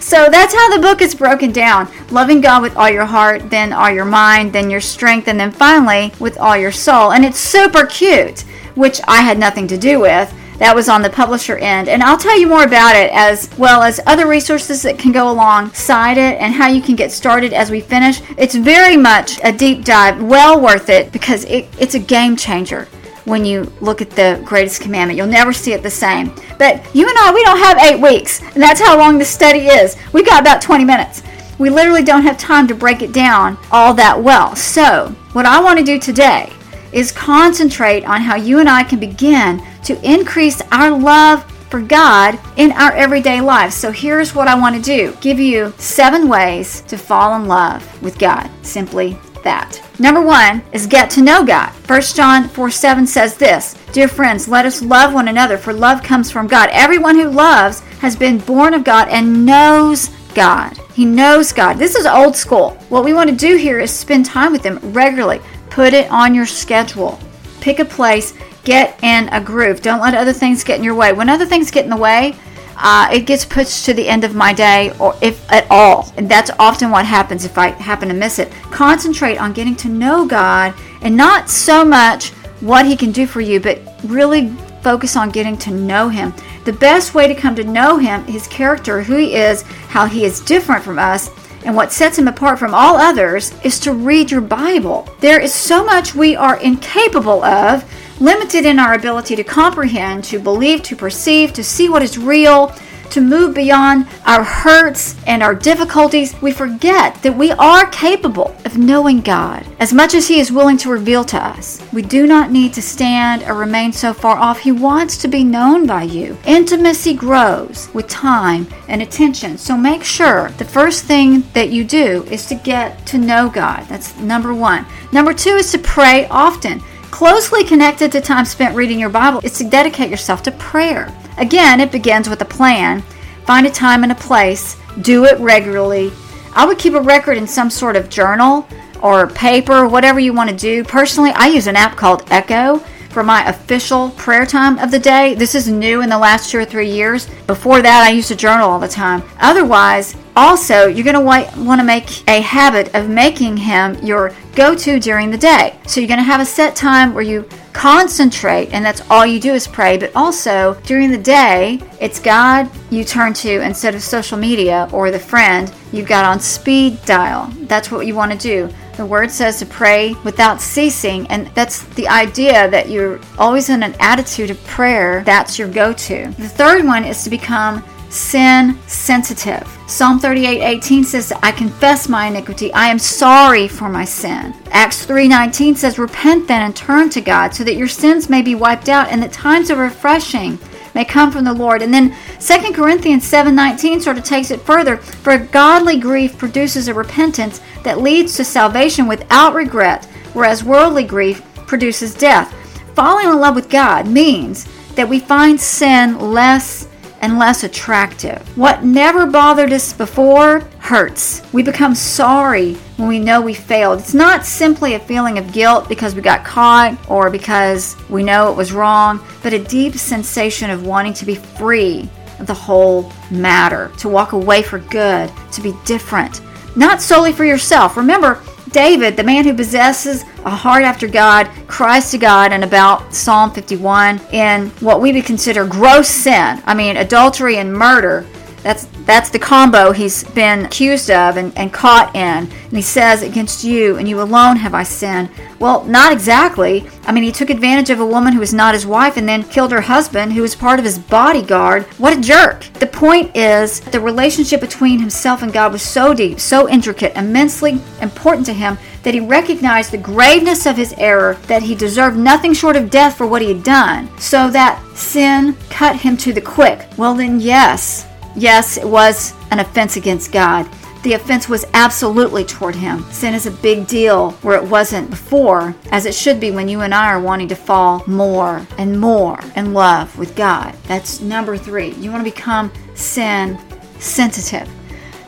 So 0.03 0.29
that's 0.29 0.53
how 0.53 0.75
the 0.75 0.83
book 0.83 1.01
is 1.01 1.15
broken 1.15 1.53
down. 1.53 1.89
Loving 2.11 2.41
God 2.41 2.61
with 2.61 2.77
all 2.77 2.91
your 2.91 3.07
heart, 3.07 3.49
then 3.49 3.73
all 3.73 3.91
your 3.91 4.05
mind, 4.05 4.53
then 4.53 4.69
your 4.69 4.81
strength, 4.81 5.29
and 5.29 5.39
then 5.39 5.53
finally 5.53 6.13
with 6.19 6.37
all 6.39 6.57
your 6.57 6.73
soul. 6.73 7.13
And 7.13 7.25
it's 7.25 7.39
super 7.39 7.87
cute, 7.87 8.41
which 8.75 9.01
I 9.07 9.23
had 9.23 9.39
nothing 9.39 9.69
to 9.69 9.79
do 9.79 10.01
with. 10.01 10.35
That 10.59 10.75
was 10.75 10.89
on 10.89 11.03
the 11.03 11.09
publisher 11.09 11.57
end. 11.57 11.89
And 11.89 12.03
I'll 12.03 12.19
tell 12.19 12.39
you 12.39 12.49
more 12.49 12.65
about 12.65 12.95
it 12.97 13.11
as 13.13 13.49
well 13.57 13.83
as 13.83 14.01
other 14.07 14.27
resources 14.27 14.83
that 14.83 14.99
can 14.99 15.13
go 15.13 15.31
alongside 15.31 16.19
it 16.19 16.39
and 16.41 16.53
how 16.53 16.69
you 16.69 16.83
can 16.83 16.97
get 16.97 17.13
started 17.13 17.53
as 17.53 17.71
we 17.71 17.81
finish. 17.81 18.21
It's 18.37 18.55
very 18.55 18.97
much 18.97 19.41
a 19.45 19.53
deep 19.53 19.85
dive, 19.85 20.23
well 20.23 20.61
worth 20.61 20.91
it 20.91 21.13
because 21.13 21.45
it, 21.45 21.69
it's 21.79 21.95
a 21.95 22.01
game 22.01 22.37
changer 22.37 22.89
when 23.25 23.45
you 23.45 23.73
look 23.81 24.03
at 24.03 24.11
the 24.11 24.41
greatest 24.45 24.81
commandment. 24.81 25.17
You'll 25.17 25.27
never 25.27 25.53
see 25.53 25.73
it 25.73 25.83
the 25.83 25.91
same. 25.91 26.35
But 26.59 26.95
you 26.95 27.09
and 27.09 27.19
I, 27.19 27.33
we 27.35 27.45
don't 27.45 27.59
have 27.59 27.79
eight 27.79 28.01
weeks, 28.01 28.41
and 28.41 28.63
that's 28.63 28.81
how 28.81 28.99
long 28.99 29.19
the 29.19 29.25
study 29.25 29.67
is. 29.67 29.97
We've 30.13 30.27
got 30.27 30.41
about 30.41 30.63
20 30.63 30.85
minutes. 30.85 31.23
We 31.59 31.71
literally 31.71 32.03
don't 32.03 32.23
have 32.23 32.39
time 32.39 32.67
to 32.69 32.75
break 32.75 33.03
it 33.03 33.13
down 33.13 33.57
all 33.71 33.95
that 33.95 34.21
well. 34.21 34.57
So, 34.57 35.09
what 35.33 35.47
I 35.47 35.61
want 35.63 35.79
to 35.79 35.85
do 35.85 35.99
today 35.99 36.53
is 36.93 37.13
concentrate 37.13 38.05
on 38.05 38.21
how 38.21 38.37
you 38.37 38.59
and 38.59 38.69
I 38.69 38.85
can 38.85 38.99
begin 38.99 39.63
to 39.85 40.01
increase 40.09 40.61
our 40.71 40.91
love 40.91 41.45
for 41.71 41.81
God 41.81 42.39
in 42.59 42.71
our 42.73 42.93
everyday 42.93 43.41
lives. 43.41 43.75
So 43.75 43.91
here's 43.91 44.35
what 44.35 44.47
I 44.47 44.55
want 44.55 44.77
to 44.77 44.83
do 44.83 45.17
give 45.23 45.41
you 45.41 45.73
seven 45.79 46.29
ways 46.29 46.83
to 46.83 46.99
fall 46.99 47.35
in 47.35 47.49
love 47.49 48.03
with 48.03 48.19
God. 48.19 48.51
Simply 48.61 49.17
that. 49.43 49.81
Number 50.03 50.21
one 50.21 50.65
is 50.73 50.89
get 50.89 51.11
to 51.11 51.23
know 51.23 51.45
God. 51.45 51.69
1 51.87 52.03
John 52.17 52.49
4 52.49 52.71
7 52.73 53.07
says 53.07 53.37
this 53.37 53.75
Dear 53.93 54.09
friends, 54.09 54.49
let 54.49 54.67
us 54.67 54.83
love 54.83 55.15
one 55.15 55.29
another, 55.29 55.57
for 55.57 55.73
love 55.73 56.03
comes 56.03 56.29
from 56.29 56.49
God. 56.49 56.71
Everyone 56.73 57.15
who 57.15 57.31
loves 57.31 57.79
has 58.01 58.17
been 58.17 58.39
born 58.39 58.75
of 58.75 58.83
God 58.83 59.07
and 59.11 59.47
knows 59.47 60.11
God. 60.35 60.77
He 60.93 61.05
knows 61.05 61.53
God. 61.53 61.75
This 61.75 61.95
is 61.95 62.05
old 62.05 62.35
school. 62.35 62.71
What 62.89 63.05
we 63.05 63.15
want 63.15 63.31
to 63.31 63.37
do 63.37 63.57
here 63.57 63.79
is 63.79 63.93
spend 63.93 64.27
time 64.27 64.51
with 64.51 64.65
Him 64.65 64.81
regularly. 64.93 65.41
Put 65.71 65.95
it 65.95 66.11
on 66.11 66.35
your 66.35 66.47
schedule. 66.47 67.21
Pick 67.61 67.79
a 67.79 67.85
place, 67.85 68.35
get 68.65 68.99
in 69.05 69.29
a 69.29 69.41
groove. 69.41 69.83
Don't 69.83 70.01
let 70.01 70.17
other 70.17 70.33
things 70.33 70.65
get 70.65 70.79
in 70.79 70.85
your 70.85 70.97
way. 70.97 71.13
When 71.13 71.29
other 71.29 71.47
things 71.47 71.71
get 71.71 71.85
in 71.85 71.91
the 71.91 71.97
way, 71.97 72.35
uh, 72.77 73.09
it 73.13 73.27
gets 73.27 73.45
pushed 73.45 73.85
to 73.85 73.95
the 73.95 74.09
end 74.09 74.25
of 74.25 74.35
my 74.35 74.53
day, 74.53 74.93
or 74.99 75.17
if 75.21 75.51
at 75.51 75.67
all. 75.71 76.13
And 76.17 76.29
that's 76.29 76.51
often 76.59 76.91
what 76.91 77.07
happens 77.07 77.45
if 77.45 77.59
I 77.59 77.69
happen 77.69 78.09
to 78.09 78.15
miss 78.15 78.39
it. 78.39 78.51
Concentrate 78.71 79.39
on 79.39 79.53
getting 79.53 79.77
to 79.77 79.89
know 79.89 80.27
God 80.27 80.75
and 81.03 81.17
not 81.17 81.51
so 81.51 81.85
much 81.85 82.31
what 82.61 82.87
He 82.87 82.97
can 82.97 83.13
do 83.13 83.27
for 83.27 83.41
you, 83.41 83.61
but 83.61 83.81
really 84.05 84.49
focus 84.83 85.17
on 85.17 85.31
getting 85.31 85.57
to 85.59 85.71
know 85.71 86.09
Him. 86.09 86.33
The 86.65 86.73
best 86.73 87.15
way 87.15 87.27
to 87.29 87.35
come 87.35 87.55
to 87.57 87.65
know 87.65 87.99
Him, 87.99 88.25
His 88.25 88.47
character, 88.47 89.03
who 89.03 89.17
He 89.17 89.35
is, 89.35 89.63
how 89.63 90.07
He 90.07 90.25
is 90.25 90.41
different 90.41 90.85
from 90.85 90.99
us, 90.99 91.29
and 91.65 91.77
what 91.77 91.93
sets 91.93 92.19
him 92.19 92.29
apart 92.29 92.59
from 92.59 92.75
all 92.75 92.97
others 92.97 93.53
is 93.63 93.79
to 93.81 93.93
read 93.93 94.31
your 94.31 94.41
Bible. 94.41 95.09
There 95.21 95.41
is 95.41 95.55
so 95.55 95.85
much 95.85 96.15
we 96.15 96.35
are 96.35 96.57
incapable 96.57 97.45
of 97.45 97.85
limited 98.21 98.65
in 98.65 98.79
our 98.79 98.95
ability 98.95 99.37
to 99.37 99.45
comprehend, 99.45 100.25
to 100.25 100.39
believe, 100.39 100.83
to 100.85 100.97
perceive, 100.97 101.53
to 101.55 101.65
see 101.65 101.89
what 101.89 102.03
is 102.03 102.19
real, 102.19 102.75
to 103.13 103.21
move 103.21 103.55
beyond 103.55 104.07
our 104.25 104.43
hurts 104.43 105.17
and 105.27 105.43
our 105.43 105.55
difficulties, 105.55 106.35
we 106.41 106.51
forget 106.51 107.15
that 107.23 107.37
we 107.37 107.53
are 107.53 107.87
capable 107.91 108.57
of 108.65 108.79
knowing 108.79 109.21
God 109.21 109.67
as 109.79 109.93
much 109.93 110.15
as 110.15 110.29
He 110.29 110.41
is 110.41 110.51
willing 110.51 110.79
to 110.79 110.91
reveal 110.91 111.25
to 111.25 111.39
us. 111.39 111.81
We 111.93 112.03
do 112.03 112.27
not 112.27 112.51
need 112.51 112.73
to 112.75 112.83
stand 112.83 113.43
or 113.43 113.55
remain 113.55 113.93
so 113.93 114.15
far 114.15 114.37
off. 114.37 114.61
He 114.61 114.73
wants 114.73 115.17
to 115.19 115.29
be 115.29 115.45
known 115.45 115.87
by 115.87 116.05
you. 116.05 116.39
Intimacy 116.47 117.15
grows 117.15 117.93
with 117.93 118.09
time 118.09 118.67
and 118.89 119.03
attention. 119.03 119.59
So 119.59 119.77
make 119.77 120.05
sure 120.05 120.49
the 120.59 120.65
first 120.65 121.05
thing 121.05 121.45
that 121.53 121.71
you 121.71 121.85
do 121.85 122.25
is 122.25 122.47
to 122.47 122.55
get 122.55 123.05
to 123.07 123.19
know 123.19 123.51
God. 123.51 123.87
That's 123.89 124.19
number 124.19 124.55
one. 124.55 124.87
Number 125.13 125.35
two 125.35 125.57
is 125.57 125.71
to 125.73 125.79
pray 125.79 126.27
often. 126.29 126.81
Closely 127.11 127.63
connected 127.63 128.11
to 128.13 128.23
time 128.23 128.47
spent 128.47 128.75
reading 128.75 128.99
your 128.99 129.11
Bible 129.11 129.41
is 129.45 129.59
to 129.59 129.69
dedicate 129.69 130.11
yourself 130.11 130.43
to 130.45 130.53
prayer. 130.53 131.13
Again, 131.39 131.81
it 131.81 131.93
begins 131.93 132.29
with 132.29 132.43
a 132.43 132.47
plan. 132.47 133.03
Find 133.47 133.67
a 133.67 133.71
time 133.71 134.03
and 134.03 134.13
a 134.13 134.17
place, 134.17 134.77
do 135.01 135.25
it 135.25 135.39
regularly. 135.41 136.13
I 136.55 136.67
would 136.67 136.79
keep 136.79 136.95
a 136.95 137.01
record 137.01 137.37
in 137.37 137.47
some 137.47 137.71
sort 137.71 137.97
of 137.97 138.09
journal 138.09 138.69
or 139.03 139.27
paper, 139.27 139.89
whatever 139.89 140.21
you 140.21 140.33
want 140.33 140.51
to 140.51 140.57
do. 140.57 140.85
Personally, 140.85 141.33
I 141.35 141.49
use 141.49 141.67
an 141.67 141.77
app 141.77 141.97
called 141.97 142.25
Echo 142.31 142.79
for 143.11 143.23
my 143.23 143.47
official 143.49 144.11
prayer 144.11 144.47
time 144.47 144.79
of 144.79 144.91
the 144.91 144.99
day. 144.99 145.35
This 145.35 145.55
is 145.55 145.69
new 145.69 146.03
in 146.03 146.09
the 146.09 146.19
last 146.19 146.51
two 146.51 146.59
or 146.59 146.65
three 146.65 146.91
years. 146.91 147.29
Before 147.47 147.83
that, 147.83 148.07
I 148.07 148.11
used 148.11 148.31
a 148.31 148.37
journal 148.37 148.71
all 148.71 148.79
the 148.79 148.89
time. 148.89 149.23
Otherwise, 149.41 150.17
also, 150.35 150.87
you're 150.87 151.05
going 151.05 151.15
to 151.15 151.61
want 151.61 151.81
to 151.81 151.85
make 151.85 152.27
a 152.29 152.41
habit 152.41 152.95
of 152.95 153.11
making 153.11 153.59
him 153.59 153.97
your 154.03 154.35
go 154.55 154.75
to 154.75 154.99
during 154.99 155.31
the 155.31 155.37
day. 155.37 155.79
So, 155.87 156.01
you're 156.01 156.09
going 156.09 156.21
to 156.21 156.25
have 156.25 156.41
a 156.41 156.47
set 156.47 156.75
time 156.75 157.13
where 157.13 157.23
you 157.23 157.47
concentrate, 157.73 158.73
and 158.73 158.85
that's 158.85 159.03
all 159.11 159.27
you 159.27 159.41
do 159.41 159.53
is 159.53 159.67
pray. 159.67 159.99
But 159.99 160.15
also, 160.15 160.75
during 160.85 161.11
the 161.11 161.19
day, 161.19 161.81
it's 162.01 162.21
God 162.21 162.71
you 162.91 163.05
turn 163.05 163.33
to 163.35 163.61
instead 163.61 163.95
of 163.95 164.03
social 164.03 164.39
media 164.39 164.89
or 164.93 165.11
the 165.11 165.19
friend 165.19 165.73
you've 165.93 166.09
got 166.09 166.25
on 166.25 166.41
speed 166.41 167.03
dial. 167.05 167.47
That's 167.63 167.91
what 167.91 168.07
you 168.07 168.15
want 168.15 168.33
to 168.33 168.39
do. 168.39 168.73
The 168.97 169.07
word 169.07 169.31
says 169.31 169.59
to 169.61 169.67
pray 169.67 170.15
without 170.23 170.61
ceasing, 170.61 171.27
and 171.29 171.47
that's 171.49 171.83
the 171.95 172.09
idea 172.09 172.69
that 172.71 172.91
you're 172.91 173.19
always 173.39 173.71
in 173.71 173.83
an 173.83 173.97
attitude 174.01 174.51
of 174.51 174.63
prayer. 174.65 175.23
That's 175.25 175.59
your 175.59 175.69
go 175.69 175.95
to. 175.95 176.27
The 176.39 176.49
third 176.49 176.85
one 176.85 177.05
is 177.05 177.25
to 177.25 177.31
become 177.31 177.83
sin 178.13 178.79
sensitive. 178.87 179.67
Psalm 179.87 180.19
38 180.19 180.61
18 180.61 181.05
says, 181.05 181.33
I 181.43 181.53
confess 181.53 182.09
my 182.09 182.27
iniquity. 182.27 182.73
I 182.73 182.89
am 182.89 182.99
sorry 182.99 183.69
for 183.69 183.89
my 183.89 184.05
sin. 184.05 184.55
Acts 184.71 185.05
3 185.07 185.29
19 185.29 185.75
says, 185.75 185.99
Repent 185.99 186.47
then 186.47 186.63
and 186.63 186.77
turn 186.77 187.11
to 187.11 187.21
God 187.21 187.55
so 187.55 187.65
that 187.65 187.77
your 187.77 187.89
sins 187.89 188.29
may 188.29 188.43
be 188.43 188.55
wiped 188.55 188.89
out 188.89 189.09
and 189.09 189.23
that 189.23 189.33
times 189.33 189.71
of 189.71 189.79
refreshing 189.79 190.59
may 190.95 191.05
come 191.05 191.31
from 191.33 191.45
the 191.45 191.53
Lord. 191.53 191.83
And 191.83 191.93
then 191.93 192.15
2 192.39 192.73
Corinthians 192.73 193.25
7:19 193.25 194.01
sort 194.01 194.19
of 194.19 194.25
takes 194.25 194.51
it 194.51 194.61
further, 194.61 194.99
for 194.99 195.39
godly 195.39 195.99
grief 195.99 196.37
produces 196.37 196.89
a 196.89 196.95
repentance 196.95 197.61
that 197.83 198.01
leads 198.01 198.37
to 198.37 198.45
salvation 198.45 199.07
without 199.07 199.55
regret, 199.55 200.05
whereas 200.35 200.65
worldly 200.65 201.05
grief 201.05 201.43
produces 201.67 202.15
death. 202.15 202.55
Falling 202.95 203.29
in 203.29 203.41
love 203.41 203.55
with 203.55 203.71
God 203.71 204.07
means 204.07 204.67
that 204.95 205.09
we 205.09 205.19
find 205.19 205.59
sin 205.59 206.19
less 206.19 206.89
and 207.23 207.39
less 207.39 207.63
attractive. 207.63 208.41
What 208.59 208.85
never 208.85 209.27
bothered 209.27 209.73
us 209.73 209.93
before 209.93 210.61
hurts. 210.79 211.41
We 211.53 211.63
become 211.63 211.95
sorry 211.95 212.75
when 212.97 213.09
we 213.09 213.21
know 213.21 213.41
we 213.41 213.55
failed. 213.55 214.01
It's 214.01 214.13
not 214.13 214.45
simply 214.45 214.95
a 214.95 214.99
feeling 214.99 215.39
of 215.39 215.53
guilt 215.53 215.89
because 215.89 216.15
we 216.15 216.21
got 216.21 216.45
caught 216.45 216.99
or 217.09 217.31
because 217.31 217.97
we 218.11 218.25
know 218.25 218.51
it 218.51 218.57
was 218.57 218.73
wrong, 218.73 219.25
but 219.43 219.53
a 219.53 219.65
deep 219.65 219.95
sensation 219.95 220.69
of 220.69 220.85
wanting 220.85 221.15
to 221.15 221.25
be 221.25 221.37
free 221.37 222.11
of 222.41 222.47
the 222.49 222.55
whole 222.55 223.11
matter, 223.31 223.93
to 223.99 224.09
walk 224.09 224.33
away 224.33 224.63
for 224.63 224.81
good, 224.81 225.31
to 225.53 225.63
be 225.63 225.73
different. 225.85 226.41
Not 226.75 227.01
solely 227.01 227.33
for 227.33 227.45
yourself. 227.45 227.97
Remember, 227.97 228.43
David, 228.73 229.17
the 229.19 229.23
man 229.23 229.45
who 229.45 229.53
possesses 229.53 230.25
a 230.45 230.51
heart 230.51 230.83
after 230.83 231.07
God, 231.07 231.47
cries 231.67 232.11
to 232.11 232.19
God 232.19 232.53
in 232.53 232.63
about 232.63 233.15
Psalm 233.15 233.51
51 233.51 234.19
in 234.33 234.71
what 234.81 235.03
we 235.03 235.13
would 235.13 235.27
consider 235.27 235.67
gross 235.67 236.09
sin. 236.09 236.63
I 236.65 236.75
mean, 236.75 236.97
adultery 236.97 237.59
and 237.59 237.73
murder. 237.73 238.27
That's 238.63 238.87
that's 239.05 239.31
the 239.31 239.39
combo 239.39 239.91
he's 239.91 240.23
been 240.23 240.67
accused 240.67 241.11
of 241.11 241.37
and, 241.37 241.57
and 241.59 241.73
caught 241.73 242.15
in. 242.15 242.49
And 242.49 242.73
he 242.73 242.83
says, 242.83 243.23
Against 243.23 243.65
you 243.65 243.97
and 243.97 244.09
you 244.09 244.21
alone 244.21 244.57
have 244.57 244.75
I 244.75 244.85
sinned. 244.85 245.29
Well, 245.59 245.85
not 245.85 246.13
exactly. 246.13 246.89
I 247.05 247.13
mean, 247.13 247.25
he 247.25 247.33
took 247.33 247.51
advantage 247.51 247.91
of 247.91 248.01
a 248.01 248.07
woman 248.07 248.33
who 248.33 248.41
was 248.41 248.55
not 248.55 248.75
his 248.75 248.87
wife 248.87 249.17
and 249.17 249.29
then 249.29 249.43
killed 249.43 249.73
her 249.73 249.81
husband, 249.81 250.33
who 250.33 250.43
was 250.43 250.55
part 250.55 250.79
of 250.79 250.85
his 250.85 250.99
bodyguard. 250.99 251.85
What 251.99 252.17
a 252.17 252.21
jerk. 252.21 252.65
The 252.75 252.87
point 252.87 253.37
is, 253.37 253.81
that 253.81 253.93
the 253.93 254.01
relationship 254.01 254.61
between 254.61 255.01
himself 255.01 255.43
and 255.43 255.53
God 255.53 255.73
was 255.73 255.83
so 255.83 256.15
deep, 256.15 256.39
so 256.39 256.69
intricate, 256.69 257.17
immensely 257.17 257.81
important 258.01 258.47
to 258.47 258.53
him 258.53 258.79
that 259.03 259.15
he 259.15 259.21
recognized 259.21 259.91
the 259.91 259.99
graveness 259.99 260.65
of 260.67 260.77
his 260.77 260.95
error, 260.97 261.37
that 261.49 261.63
he 261.63 261.75
deserved 261.75 262.17
nothing 262.17 262.55
short 262.55 262.77
of 262.77 262.91
death 262.91 263.17
for 263.17 263.27
what 263.27 263.43
he 263.43 263.49
had 263.49 263.65
done. 263.65 264.09
So 264.19 264.49
that 264.51 264.81
sin 264.95 265.57
cut 265.71 265.97
him 265.97 266.17
to 266.19 266.33
the 266.33 266.41
quick. 266.41 266.87
Well, 266.97 267.15
then, 267.15 267.41
yes, 267.41 268.07
Yes, 268.35 268.77
it 268.77 268.87
was 268.87 269.35
an 269.51 269.61
offense 269.61 269.97
against 269.97 270.33
God. 270.33 270.69
The 271.03 271.15
offense 271.15 271.49
was 271.49 271.65
absolutely 271.75 272.45
toward 272.45 272.77
him. 272.77 273.05
Sin 273.11 273.35
is 273.35 273.47
a 273.47 273.51
big 273.51 273.89
deal 273.89 274.33
where 274.43 274.57
it 274.57 274.69
wasn't 274.69 275.11
before, 275.11 275.75
as 275.91 276.07
it 276.07 276.15
should 276.15 276.39
be 276.39 276.53
when 276.53 276.69
you 276.69 276.83
and 276.83 276.95
I 276.95 277.09
are 277.09 277.21
wanting 277.21 277.49
to 277.49 277.57
fall 277.57 278.05
more 278.07 278.65
and 278.79 279.01
more 279.01 279.41
in 279.57 279.75
love 279.75 280.17
with 280.17 280.37
God. 280.37 280.77
That's 280.85 281.21
number 281.21 281.57
three. 281.57 281.91
You 281.95 282.13
want 282.13 282.25
to 282.25 282.31
become 282.31 282.71
sin 282.95 283.59
sensitive. 283.99 284.69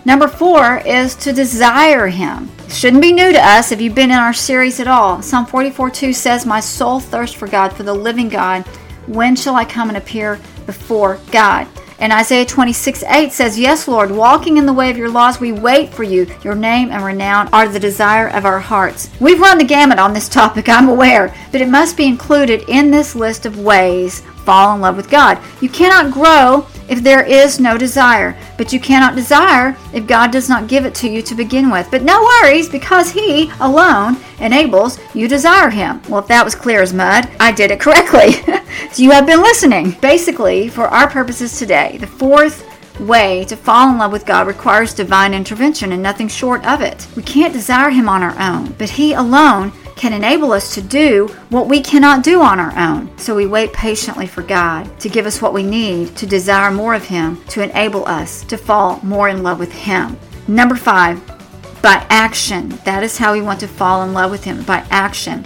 Number 0.04 0.28
four 0.28 0.78
is 0.86 1.16
to 1.16 1.32
desire 1.32 2.06
Him. 2.06 2.50
shouldn't 2.68 3.02
be 3.02 3.12
new 3.12 3.32
to 3.32 3.40
us 3.40 3.72
if 3.72 3.80
you've 3.80 3.94
been 3.94 4.10
in 4.10 4.18
our 4.18 4.34
series 4.34 4.78
at 4.78 4.86
all. 4.86 5.22
Psalm 5.22 5.46
44 5.46 5.90
2 5.90 6.12
says, 6.12 6.46
My 6.46 6.60
soul 6.60 7.00
thirsts 7.00 7.34
for 7.34 7.48
God, 7.48 7.72
for 7.72 7.82
the 7.82 7.94
living 7.94 8.28
God. 8.28 8.62
When 9.06 9.34
shall 9.34 9.56
I 9.56 9.64
come 9.64 9.88
and 9.88 9.98
appear 9.98 10.38
before 10.66 11.18
God? 11.32 11.66
And 12.04 12.12
Isaiah 12.12 12.44
26 12.44 13.02
8 13.02 13.32
says, 13.32 13.58
Yes, 13.58 13.88
Lord, 13.88 14.10
walking 14.10 14.58
in 14.58 14.66
the 14.66 14.74
way 14.74 14.90
of 14.90 14.98
your 14.98 15.08
laws, 15.08 15.40
we 15.40 15.52
wait 15.52 15.90
for 15.94 16.02
you. 16.02 16.26
Your 16.42 16.54
name 16.54 16.90
and 16.90 17.02
renown 17.02 17.48
are 17.50 17.66
the 17.66 17.80
desire 17.80 18.28
of 18.28 18.44
our 18.44 18.60
hearts. 18.60 19.08
We've 19.20 19.40
run 19.40 19.56
the 19.56 19.64
gamut 19.64 19.98
on 19.98 20.12
this 20.12 20.28
topic, 20.28 20.68
I'm 20.68 20.90
aware, 20.90 21.34
but 21.50 21.62
it 21.62 21.68
must 21.70 21.96
be 21.96 22.04
included 22.04 22.68
in 22.68 22.90
this 22.90 23.14
list 23.14 23.46
of 23.46 23.58
ways 23.58 24.20
fall 24.44 24.74
in 24.74 24.82
love 24.82 24.98
with 24.98 25.08
God. 25.08 25.38
You 25.62 25.70
cannot 25.70 26.12
grow 26.12 26.66
if 26.88 27.02
there 27.02 27.24
is 27.24 27.60
no 27.60 27.76
desire. 27.78 28.36
But 28.56 28.72
you 28.72 28.80
cannot 28.80 29.16
desire 29.16 29.76
if 29.92 30.06
God 30.06 30.30
does 30.30 30.48
not 30.48 30.68
give 30.68 30.84
it 30.84 30.94
to 30.96 31.08
you 31.08 31.22
to 31.22 31.34
begin 31.34 31.70
with. 31.70 31.90
But 31.90 32.02
no 32.02 32.22
worries, 32.22 32.68
because 32.68 33.10
He 33.10 33.50
alone 33.60 34.16
enables 34.40 34.98
you 35.14 35.28
desire 35.28 35.70
Him. 35.70 36.02
Well, 36.08 36.20
if 36.20 36.28
that 36.28 36.44
was 36.44 36.54
clear 36.54 36.82
as 36.82 36.92
mud, 36.92 37.28
I 37.40 37.52
did 37.52 37.70
it 37.70 37.80
correctly. 37.80 38.32
so 38.92 39.02
you 39.02 39.10
have 39.10 39.26
been 39.26 39.40
listening. 39.42 39.92
Basically, 40.00 40.68
for 40.68 40.88
our 40.88 41.08
purposes 41.08 41.58
today, 41.58 41.96
the 41.98 42.06
fourth 42.06 42.70
way 43.00 43.44
to 43.44 43.56
fall 43.56 43.90
in 43.90 43.98
love 43.98 44.12
with 44.12 44.26
God 44.26 44.46
requires 44.46 44.94
divine 44.94 45.34
intervention 45.34 45.92
and 45.92 46.02
nothing 46.02 46.28
short 46.28 46.64
of 46.64 46.80
it. 46.80 47.06
We 47.16 47.22
can't 47.22 47.52
desire 47.52 47.90
Him 47.90 48.08
on 48.08 48.22
our 48.22 48.38
own, 48.40 48.72
but 48.78 48.90
He 48.90 49.14
alone 49.14 49.72
can 49.96 50.12
enable 50.12 50.52
us 50.52 50.74
to 50.74 50.82
do 50.82 51.28
what 51.50 51.68
we 51.68 51.80
cannot 51.80 52.24
do 52.24 52.40
on 52.40 52.58
our 52.58 52.76
own. 52.78 53.16
So 53.18 53.34
we 53.34 53.46
wait 53.46 53.72
patiently 53.72 54.26
for 54.26 54.42
God 54.42 54.98
to 55.00 55.08
give 55.08 55.26
us 55.26 55.40
what 55.40 55.54
we 55.54 55.62
need 55.62 56.16
to 56.16 56.26
desire 56.26 56.70
more 56.70 56.94
of 56.94 57.04
Him, 57.04 57.42
to 57.48 57.62
enable 57.62 58.06
us 58.06 58.44
to 58.44 58.56
fall 58.56 59.00
more 59.02 59.28
in 59.28 59.42
love 59.42 59.58
with 59.58 59.72
Him. 59.72 60.18
Number 60.48 60.76
five, 60.76 61.24
by 61.82 62.06
action. 62.08 62.70
That 62.84 63.02
is 63.02 63.18
how 63.18 63.32
we 63.34 63.42
want 63.42 63.60
to 63.60 63.68
fall 63.68 64.02
in 64.02 64.12
love 64.12 64.30
with 64.30 64.44
Him, 64.44 64.62
by 64.64 64.86
action. 64.90 65.44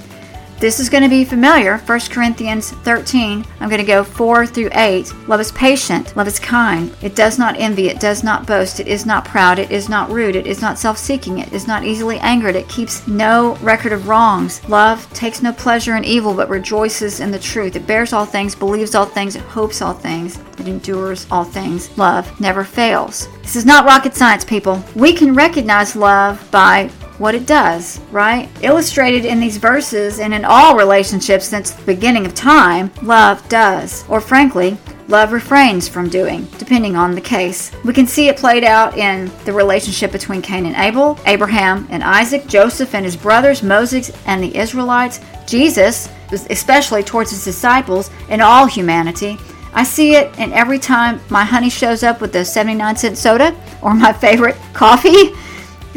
This 0.61 0.81
is 0.81 0.91
going 0.91 1.05
to 1.05 1.09
be 1.09 1.25
familiar. 1.25 1.79
1 1.79 2.01
Corinthians 2.11 2.73
13, 2.73 3.45
I'm 3.61 3.69
going 3.69 3.81
to 3.81 3.87
go 3.87 4.03
4 4.03 4.45
through 4.45 4.71
8. 4.73 5.15
Love 5.29 5.39
is 5.39 5.53
patient, 5.53 6.17
love 6.17 6.27
is 6.27 6.41
kind. 6.41 6.93
It 7.01 7.15
does 7.15 7.39
not 7.39 7.55
envy, 7.61 7.89
it 7.89 8.01
does 8.01 8.25
not 8.25 8.45
boast, 8.45 8.81
it 8.81 8.89
is 8.89 9.07
not 9.07 9.25
proud, 9.25 9.61
it 9.61 9.71
is 9.71 9.89
not 9.89 10.11
rude, 10.11 10.35
it 10.35 10.49
is 10.49 10.61
not 10.61 10.77
self 10.77 10.99
seeking, 10.99 11.39
it 11.39 11.53
is 11.53 11.69
not 11.69 11.85
easily 11.85 12.19
angered, 12.19 12.57
it 12.57 12.69
keeps 12.69 13.07
no 13.07 13.55
record 13.57 13.93
of 13.93 14.09
wrongs. 14.09 14.69
Love 14.69 15.09
takes 15.13 15.43
no 15.43 15.53
pleasure 15.53 15.97
in 15.97 16.03
evil, 16.03 16.35
but 16.35 16.49
rejoices 16.49 17.21
in 17.21 17.31
the 17.31 17.39
truth. 17.39 17.77
It 17.77 17.87
bears 17.87 18.13
all 18.13 18.27
things, 18.27 18.57
believes 18.57 18.97
all 18.97 19.07
things, 19.07 19.37
it 19.37 19.43
hopes 19.43 19.81
all 19.81 19.95
things, 19.95 20.41
it 20.59 20.67
endures 20.67 21.29
all 21.31 21.45
things. 21.45 21.97
Love 21.97 22.41
never 22.41 22.65
fails. 22.65 23.29
This 23.43 23.55
is 23.55 23.65
not 23.65 23.85
rocket 23.85 24.17
science, 24.17 24.45
people. 24.45 24.83
We 24.97 25.13
can 25.13 25.35
recognize 25.35 25.95
love 25.95 26.51
by 26.51 26.91
what 27.19 27.35
it 27.35 27.47
does, 27.47 28.01
right? 28.11 28.49
Illustrated 28.63 29.25
in 29.25 29.41
these 29.41 29.57
verses 29.57 30.21
and 30.21 30.33
in 30.33 30.45
all 30.45 30.77
relationships 30.77 31.47
since 31.47 31.73
the 31.73 31.85
beginning 31.85 32.25
of 32.25 32.35
time, 32.35 32.91
love 33.03 33.47
does. 33.49 34.05
Or 34.09 34.21
frankly, 34.21 34.79
love 35.09 35.33
refrains 35.33 35.89
from 35.89 36.09
doing, 36.09 36.47
depending 36.59 36.97
on 36.97 37.15
the 37.15 37.21
case. 37.21 37.73
We 37.85 37.93
can 37.93 38.07
see 38.07 38.29
it 38.29 38.37
played 38.37 38.65
out 38.65 38.97
in 38.97 39.31
the 39.45 39.53
relationship 39.53 40.13
between 40.13 40.43
Cain 40.43 40.67
and 40.67 40.77
Abel, 40.77 41.19
Abraham 41.27 41.87
and 41.91 42.05
Isaac, 42.05 42.47
Joseph 42.47 42.95
and 42.95 43.05
his 43.05 43.17
brothers, 43.17 43.63
Moses 43.63 44.13
and 44.27 44.43
the 44.43 44.57
Israelites, 44.57 45.21
Jesus, 45.47 46.09
especially 46.31 47.03
towards 47.03 47.31
his 47.31 47.45
disciples, 47.45 48.11
and 48.29 48.41
all 48.41 48.67
humanity. 48.67 49.39
I 49.73 49.85
see 49.85 50.15
it 50.15 50.37
in 50.39 50.53
every 50.53 50.79
time 50.79 51.21
my 51.29 51.45
honey 51.45 51.71
shows 51.71 52.03
up 52.03 52.21
with 52.21 52.33
the 52.33 52.45
79 52.45 52.97
cent 52.97 53.19
soda 53.19 53.57
or 53.83 53.95
my 53.95 54.13
favorite 54.13 54.57
coffee. 54.73 55.33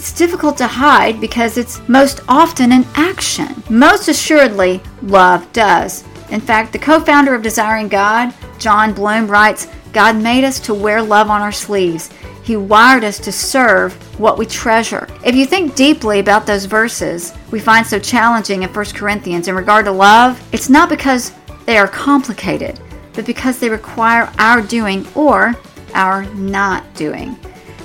It's 0.02 0.14
difficult 0.14 0.58
to 0.58 0.66
hide 0.66 1.22
because 1.22 1.60
it's 1.60 1.88
most 1.88 2.22
often 2.28 2.72
an 2.72 2.88
action. 2.96 3.62
Most 3.70 4.08
assuredly, 4.08 4.82
love 5.04 5.54
does. 5.54 6.04
In 6.32 6.42
fact, 6.42 6.74
the 6.74 6.80
co 6.80 7.00
founder 7.00 7.36
of 7.36 7.44
Desiring 7.44 7.88
God, 7.88 8.34
Jon 8.58 8.96
Bloom, 8.96 9.28
writes 9.28 9.68
God 9.94 10.16
made 10.16 10.44
us 10.44 10.60
to 10.62 10.74
wear 10.74 11.04
love 11.04 11.30
on 11.30 11.44
our 11.44 11.52
sleeves. 11.52 12.10
He 12.44 12.58
wired 12.58 13.04
us 13.04 13.20
to 13.20 13.32
serve 13.32 13.94
what 14.20 14.40
we 14.40 14.48
treasure. 14.48 15.08
If 15.24 15.36
you 15.36 15.46
think 15.46 15.76
deeply 15.76 16.18
about 16.18 16.48
those 16.48 16.66
verses 16.66 17.36
we 17.52 17.60
find 17.60 17.86
so 17.86 18.00
challenging 18.00 18.64
in 18.64 18.74
1 18.74 18.86
Corinthians 18.96 19.48
in 19.50 19.56
regard 19.56 19.86
to 19.86 19.92
love, 19.92 20.42
it's 20.52 20.68
not 20.68 20.90
because 20.90 21.32
they 21.68 21.78
are 21.78 21.88
complicated, 21.88 22.80
but 23.14 23.28
because 23.28 23.60
they 23.60 23.70
require 23.70 24.34
our 24.40 24.64
doing 24.64 25.06
or 25.14 25.54
our 25.94 26.24
not 26.34 26.92
doing. 26.96 27.38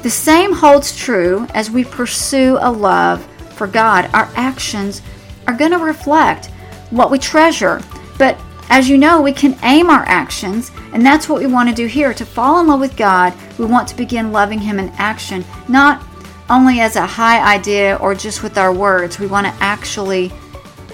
The 0.07 0.11
same 0.11 0.53
holds 0.53 0.97
true 0.97 1.49
as 1.53 1.69
we 1.69 1.83
pursue 1.83 2.59
a 2.61 2.71
love 2.71 3.27
for 3.55 3.67
God. 3.67 4.09
Our 4.15 4.31
actions 4.37 5.03
are 5.49 5.57
going 5.57 5.73
to 5.73 5.79
reflect 5.79 6.47
what 6.91 7.11
we 7.11 7.19
treasure. 7.19 7.83
But 8.17 8.39
as 8.71 8.89
you 8.89 8.99
know, 8.99 9.21
we 9.21 9.33
can 9.33 9.59
aim 9.65 9.91
our 9.91 10.05
actions, 10.07 10.71
and 10.93 11.05
that's 11.05 11.29
what 11.29 11.41
we 11.41 11.49
want 11.49 11.71
to 11.71 11.75
do 11.75 11.87
here. 11.87 12.15
To 12.15 12.25
fall 12.25 12.61
in 12.61 12.69
love 12.69 12.79
with 12.79 12.97
God, 12.97 13.35
we 13.59 13.65
want 13.65 13.89
to 13.89 13.97
begin 13.97 14.31
loving 14.31 14.61
Him 14.61 14.79
in 14.79 14.91
action, 14.91 15.45
not 15.67 16.05
only 16.49 16.79
as 16.79 16.95
a 16.95 17.05
high 17.05 17.57
idea 17.57 17.97
or 17.97 18.15
just 18.15 18.45
with 18.45 18.59
our 18.59 18.73
words. 18.73 19.19
We 19.19 19.27
want 19.27 19.49
to 19.49 19.55
actually 19.61 20.31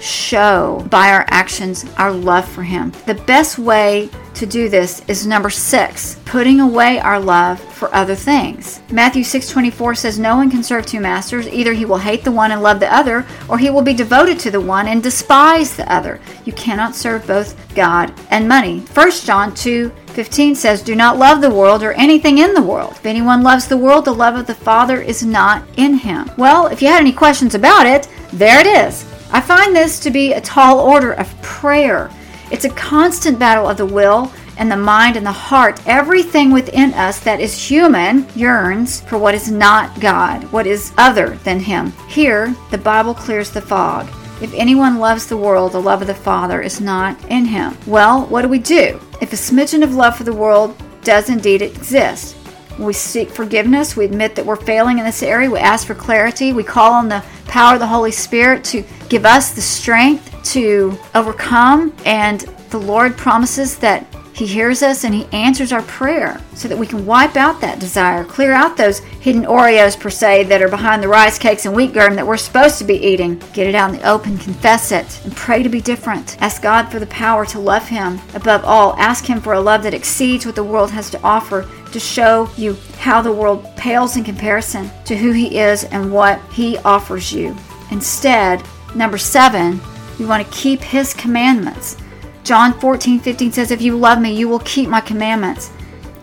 show 0.01 0.83
by 0.89 1.09
our 1.09 1.25
actions 1.27 1.85
our 1.99 2.11
love 2.11 2.49
for 2.49 2.63
Him. 2.63 2.91
The 3.05 3.13
best 3.13 3.59
way 3.59 4.09
to 4.35 4.45
do 4.45 4.69
this 4.69 5.01
is 5.07 5.25
number 5.25 5.49
six, 5.49 6.17
putting 6.25 6.59
away 6.59 6.99
our 6.99 7.19
love 7.19 7.59
for 7.59 7.93
other 7.93 8.15
things. 8.15 8.81
Matthew 8.91 9.23
6:24 9.23 9.95
says, 9.95 10.19
"No 10.19 10.35
one 10.35 10.49
can 10.49 10.63
serve 10.63 10.85
two 10.85 10.99
masters. 10.99 11.47
Either 11.47 11.73
he 11.73 11.85
will 11.85 11.97
hate 11.97 12.23
the 12.23 12.31
one 12.31 12.51
and 12.51 12.61
love 12.61 12.79
the 12.79 12.93
other, 12.93 13.25
or 13.47 13.57
he 13.57 13.69
will 13.69 13.81
be 13.81 13.93
devoted 13.93 14.39
to 14.39 14.51
the 14.51 14.61
one 14.61 14.87
and 14.87 15.03
despise 15.03 15.75
the 15.75 15.91
other. 15.91 16.19
You 16.45 16.53
cannot 16.53 16.95
serve 16.95 17.27
both 17.27 17.55
God 17.75 18.11
and 18.31 18.47
money." 18.47 18.83
1 18.93 19.25
John 19.25 19.53
2 19.53 19.91
15 20.13 20.53
says, 20.53 20.83
Do 20.83 20.95
not 20.95 21.17
love 21.17 21.41
the 21.41 21.49
world 21.49 21.81
or 21.81 21.91
anything 21.93 22.37
in 22.37 22.53
the 22.53 22.61
world. 22.61 22.91
If 22.91 23.05
anyone 23.05 23.41
loves 23.41 23.67
the 23.67 23.77
world, 23.77 24.05
the 24.05 24.13
love 24.13 24.35
of 24.35 24.45
the 24.45 24.53
Father 24.53 25.01
is 25.01 25.25
not 25.25 25.63
in 25.77 25.95
him. 25.95 26.29
Well, 26.37 26.67
if 26.67 26.81
you 26.81 26.87
had 26.87 27.01
any 27.01 27.11
questions 27.11 27.55
about 27.55 27.87
it, 27.87 28.07
there 28.31 28.59
it 28.59 28.67
is. 28.67 29.05
I 29.31 29.41
find 29.41 29.75
this 29.75 29.99
to 30.01 30.11
be 30.11 30.33
a 30.33 30.41
tall 30.41 30.79
order 30.79 31.13
of 31.13 31.41
prayer. 31.41 32.11
It's 32.53 32.65
a 32.65 32.69
constant 32.69 33.39
battle 33.39 33.67
of 33.67 33.77
the 33.77 33.85
will 33.87 34.31
and 34.59 34.71
the 34.71 34.77
mind 34.77 35.17
and 35.17 35.25
the 35.25 35.31
heart, 35.31 35.81
everything 35.87 36.51
within 36.51 36.93
us 36.93 37.19
that 37.21 37.39
is 37.39 37.57
human 37.57 38.27
yearns 38.35 39.01
for 39.01 39.17
what 39.17 39.33
is 39.33 39.49
not 39.49 39.99
God, 39.99 40.43
what 40.51 40.67
is 40.67 40.93
other 40.99 41.29
than 41.37 41.59
Him. 41.59 41.91
Here, 42.07 42.55
the 42.69 42.77
Bible 42.77 43.15
clears 43.15 43.49
the 43.49 43.59
fog. 43.59 44.07
If 44.39 44.53
anyone 44.53 44.99
loves 44.99 45.25
the 45.25 45.35
world, 45.35 45.71
the 45.71 45.81
love 45.81 46.01
of 46.01 46.07
the 46.07 46.13
Father 46.13 46.61
is 46.61 46.79
not 46.79 47.17
in 47.31 47.45
him. 47.45 47.75
Well, 47.87 48.27
what 48.27 48.43
do 48.43 48.49
we 48.49 48.59
do? 48.59 48.99
If 49.19 49.33
a 49.33 49.35
smidgen 49.35 49.83
of 49.83 49.95
love 49.95 50.15
for 50.15 50.23
the 50.23 50.33
world 50.33 50.75
does 51.01 51.29
indeed 51.29 51.63
exist, 51.63 52.35
we 52.77 52.93
seek 52.93 53.29
forgiveness. 53.29 53.95
We 53.95 54.05
admit 54.05 54.35
that 54.35 54.45
we're 54.45 54.57
failing 54.57 54.99
in 54.99 55.05
this 55.05 55.23
area. 55.23 55.49
We 55.49 55.59
ask 55.59 55.87
for 55.87 55.95
clarity. 55.95 56.53
We 56.53 56.63
call 56.63 56.93
on 56.93 57.09
the 57.09 57.23
power 57.45 57.75
of 57.75 57.79
the 57.79 57.87
Holy 57.87 58.11
Spirit 58.11 58.63
to 58.65 58.83
give 59.09 59.25
us 59.25 59.53
the 59.53 59.61
strength 59.61 60.32
to 60.45 60.97
overcome. 61.15 61.95
And 62.05 62.41
the 62.69 62.79
Lord 62.79 63.17
promises 63.17 63.77
that 63.79 64.05
he 64.33 64.47
hears 64.47 64.81
us 64.81 65.03
and 65.03 65.13
He 65.13 65.25
answers 65.31 65.71
our 65.71 65.83
prayer 65.83 66.41
so 66.55 66.67
that 66.67 66.77
we 66.77 66.87
can 66.87 67.05
wipe 67.05 67.35
out 67.35 67.61
that 67.61 67.79
desire, 67.79 68.23
clear 68.23 68.51
out 68.51 68.75
those 68.75 68.99
hidden 68.99 69.43
Oreos, 69.43 69.99
per 69.99 70.09
se, 70.09 70.45
that 70.45 70.61
are 70.61 70.69
behind 70.69 71.03
the 71.03 71.07
rice 71.07 71.37
cakes 71.37 71.65
and 71.65 71.75
wheat 71.75 71.93
germ 71.93 72.15
that 72.15 72.25
we're 72.25 72.37
supposed 72.37 72.79
to 72.79 72.83
be 72.83 72.95
eating. 72.95 73.41
Get 73.53 73.67
it 73.67 73.75
out 73.75 73.93
in 73.93 73.99
the 73.99 74.09
open, 74.09 74.39
confess 74.39 74.91
it, 74.91 75.23
and 75.23 75.35
pray 75.35 75.61
to 75.61 75.69
be 75.69 75.81
different. 75.81 76.41
Ask 76.41 76.63
God 76.63 76.91
for 76.91 76.99
the 76.99 77.07
power 77.07 77.45
to 77.45 77.59
love 77.59 77.87
Him 77.87 78.19
above 78.33 78.65
all. 78.65 78.95
Ask 78.95 79.25
Him 79.25 79.39
for 79.39 79.53
a 79.53 79.61
love 79.61 79.83
that 79.83 79.93
exceeds 79.93 80.47
what 80.47 80.55
the 80.55 80.63
world 80.63 80.89
has 80.89 81.11
to 81.11 81.21
offer 81.21 81.69
to 81.91 81.99
show 81.99 82.49
you 82.57 82.75
how 82.97 83.21
the 83.21 83.31
world 83.31 83.67
pales 83.77 84.17
in 84.17 84.23
comparison 84.23 84.89
to 85.05 85.15
who 85.15 85.31
He 85.31 85.59
is 85.59 85.83
and 85.85 86.11
what 86.11 86.41
He 86.51 86.79
offers 86.79 87.31
you. 87.31 87.55
Instead, 87.91 88.63
number 88.95 89.19
seven, 89.19 89.79
you 90.19 90.27
want 90.27 90.45
to 90.45 90.53
keep 90.53 90.81
His 90.81 91.13
commandments. 91.13 91.97
John 92.43 92.73
14, 92.79 93.19
15 93.19 93.51
says, 93.51 93.71
If 93.71 93.81
you 93.81 93.97
love 93.97 94.19
me, 94.19 94.35
you 94.35 94.49
will 94.49 94.59
keep 94.59 94.89
my 94.89 95.01
commandments. 95.01 95.71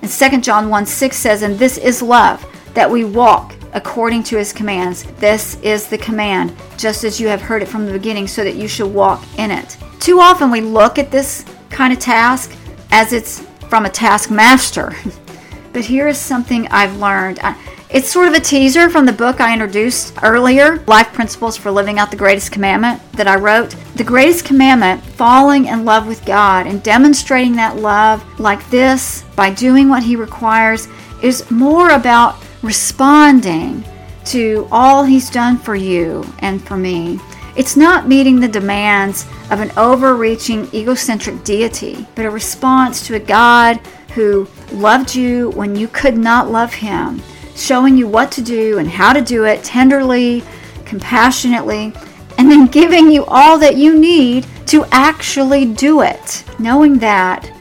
And 0.02 0.10
2 0.10 0.40
John 0.40 0.68
1, 0.68 0.86
6 0.86 1.16
says, 1.16 1.42
And 1.42 1.58
this 1.58 1.78
is 1.78 2.02
love, 2.02 2.44
that 2.74 2.90
we 2.90 3.04
walk 3.04 3.54
according 3.72 4.22
to 4.24 4.36
his 4.36 4.52
commands. 4.52 5.04
This 5.18 5.60
is 5.60 5.88
the 5.88 5.98
command, 5.98 6.54
just 6.76 7.04
as 7.04 7.20
you 7.20 7.28
have 7.28 7.40
heard 7.40 7.62
it 7.62 7.68
from 7.68 7.86
the 7.86 7.92
beginning, 7.92 8.26
so 8.26 8.44
that 8.44 8.56
you 8.56 8.68
should 8.68 8.92
walk 8.92 9.24
in 9.38 9.50
it. 9.50 9.76
Too 9.98 10.20
often 10.20 10.50
we 10.50 10.60
look 10.60 10.98
at 10.98 11.10
this 11.10 11.44
kind 11.68 11.92
of 11.92 11.98
task 11.98 12.56
as 12.90 13.12
it's 13.12 13.40
from 13.68 13.86
a 13.86 13.90
taskmaster. 13.90 14.94
but 15.72 15.84
here 15.84 16.08
is 16.08 16.18
something 16.18 16.66
I've 16.68 16.96
learned. 16.96 17.38
It's 17.92 18.08
sort 18.08 18.28
of 18.28 18.34
a 18.34 18.40
teaser 18.40 18.88
from 18.88 19.04
the 19.04 19.12
book 19.12 19.40
I 19.40 19.52
introduced 19.52 20.14
earlier, 20.22 20.76
Life 20.86 21.12
Principles 21.12 21.56
for 21.56 21.72
Living 21.72 21.98
Out 21.98 22.12
the 22.12 22.16
Greatest 22.16 22.52
Commandment, 22.52 23.02
that 23.14 23.26
I 23.26 23.34
wrote. 23.34 23.74
The 23.96 24.04
greatest 24.04 24.44
commandment, 24.44 25.02
falling 25.02 25.66
in 25.66 25.84
love 25.84 26.06
with 26.06 26.24
God 26.24 26.68
and 26.68 26.84
demonstrating 26.84 27.56
that 27.56 27.78
love 27.78 28.24
like 28.38 28.70
this 28.70 29.24
by 29.34 29.50
doing 29.50 29.88
what 29.88 30.04
He 30.04 30.14
requires, 30.14 30.86
is 31.20 31.50
more 31.50 31.90
about 31.90 32.36
responding 32.62 33.84
to 34.26 34.68
all 34.70 35.02
He's 35.02 35.28
done 35.28 35.58
for 35.58 35.74
you 35.74 36.24
and 36.38 36.62
for 36.62 36.76
me. 36.76 37.18
It's 37.56 37.76
not 37.76 38.06
meeting 38.06 38.38
the 38.38 38.46
demands 38.46 39.26
of 39.50 39.58
an 39.58 39.72
overreaching, 39.76 40.72
egocentric 40.72 41.42
deity, 41.42 42.06
but 42.14 42.24
a 42.24 42.30
response 42.30 43.04
to 43.08 43.16
a 43.16 43.20
God 43.20 43.78
who 44.14 44.46
loved 44.70 45.12
you 45.12 45.50
when 45.50 45.74
you 45.74 45.88
could 45.88 46.16
not 46.16 46.52
love 46.52 46.72
Him 46.72 47.20
showing 47.60 47.96
you 47.96 48.08
what 48.08 48.32
to 48.32 48.42
do 48.42 48.78
and 48.78 48.88
how 48.88 49.12
to 49.12 49.20
do 49.20 49.44
it 49.44 49.62
tenderly, 49.62 50.42
compassionately, 50.84 51.92
and 52.38 52.50
then 52.50 52.66
giving 52.66 53.10
you 53.10 53.24
all 53.26 53.58
that 53.58 53.76
you 53.76 53.98
need 53.98 54.46
to 54.66 54.84
actually 54.90 55.66
do 55.66 56.02
it. 56.02 56.44
Knowing 56.58 56.98
that 56.98 57.52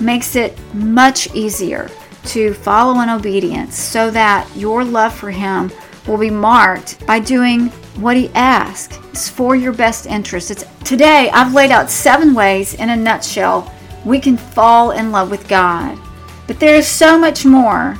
makes 0.00 0.36
it 0.36 0.58
much 0.74 1.34
easier 1.34 1.90
to 2.24 2.52
follow 2.54 3.00
in 3.00 3.08
obedience 3.08 3.78
so 3.78 4.10
that 4.10 4.48
your 4.54 4.84
love 4.84 5.14
for 5.14 5.30
Him 5.30 5.70
will 6.06 6.18
be 6.18 6.30
marked 6.30 7.04
by 7.06 7.18
doing 7.18 7.68
what 7.96 8.16
He 8.16 8.28
asks. 8.34 8.98
It's 9.10 9.28
for 9.28 9.56
your 9.56 9.72
best 9.72 10.06
interest. 10.06 10.50
It's, 10.50 10.64
today, 10.84 11.30
I've 11.30 11.54
laid 11.54 11.70
out 11.70 11.90
seven 11.90 12.34
ways 12.34 12.74
in 12.74 12.90
a 12.90 12.96
nutshell 12.96 13.72
we 14.04 14.20
can 14.20 14.36
fall 14.36 14.92
in 14.92 15.10
love 15.10 15.30
with 15.30 15.48
God. 15.48 15.98
But 16.46 16.60
there 16.60 16.76
is 16.76 16.86
so 16.86 17.18
much 17.18 17.44
more 17.44 17.98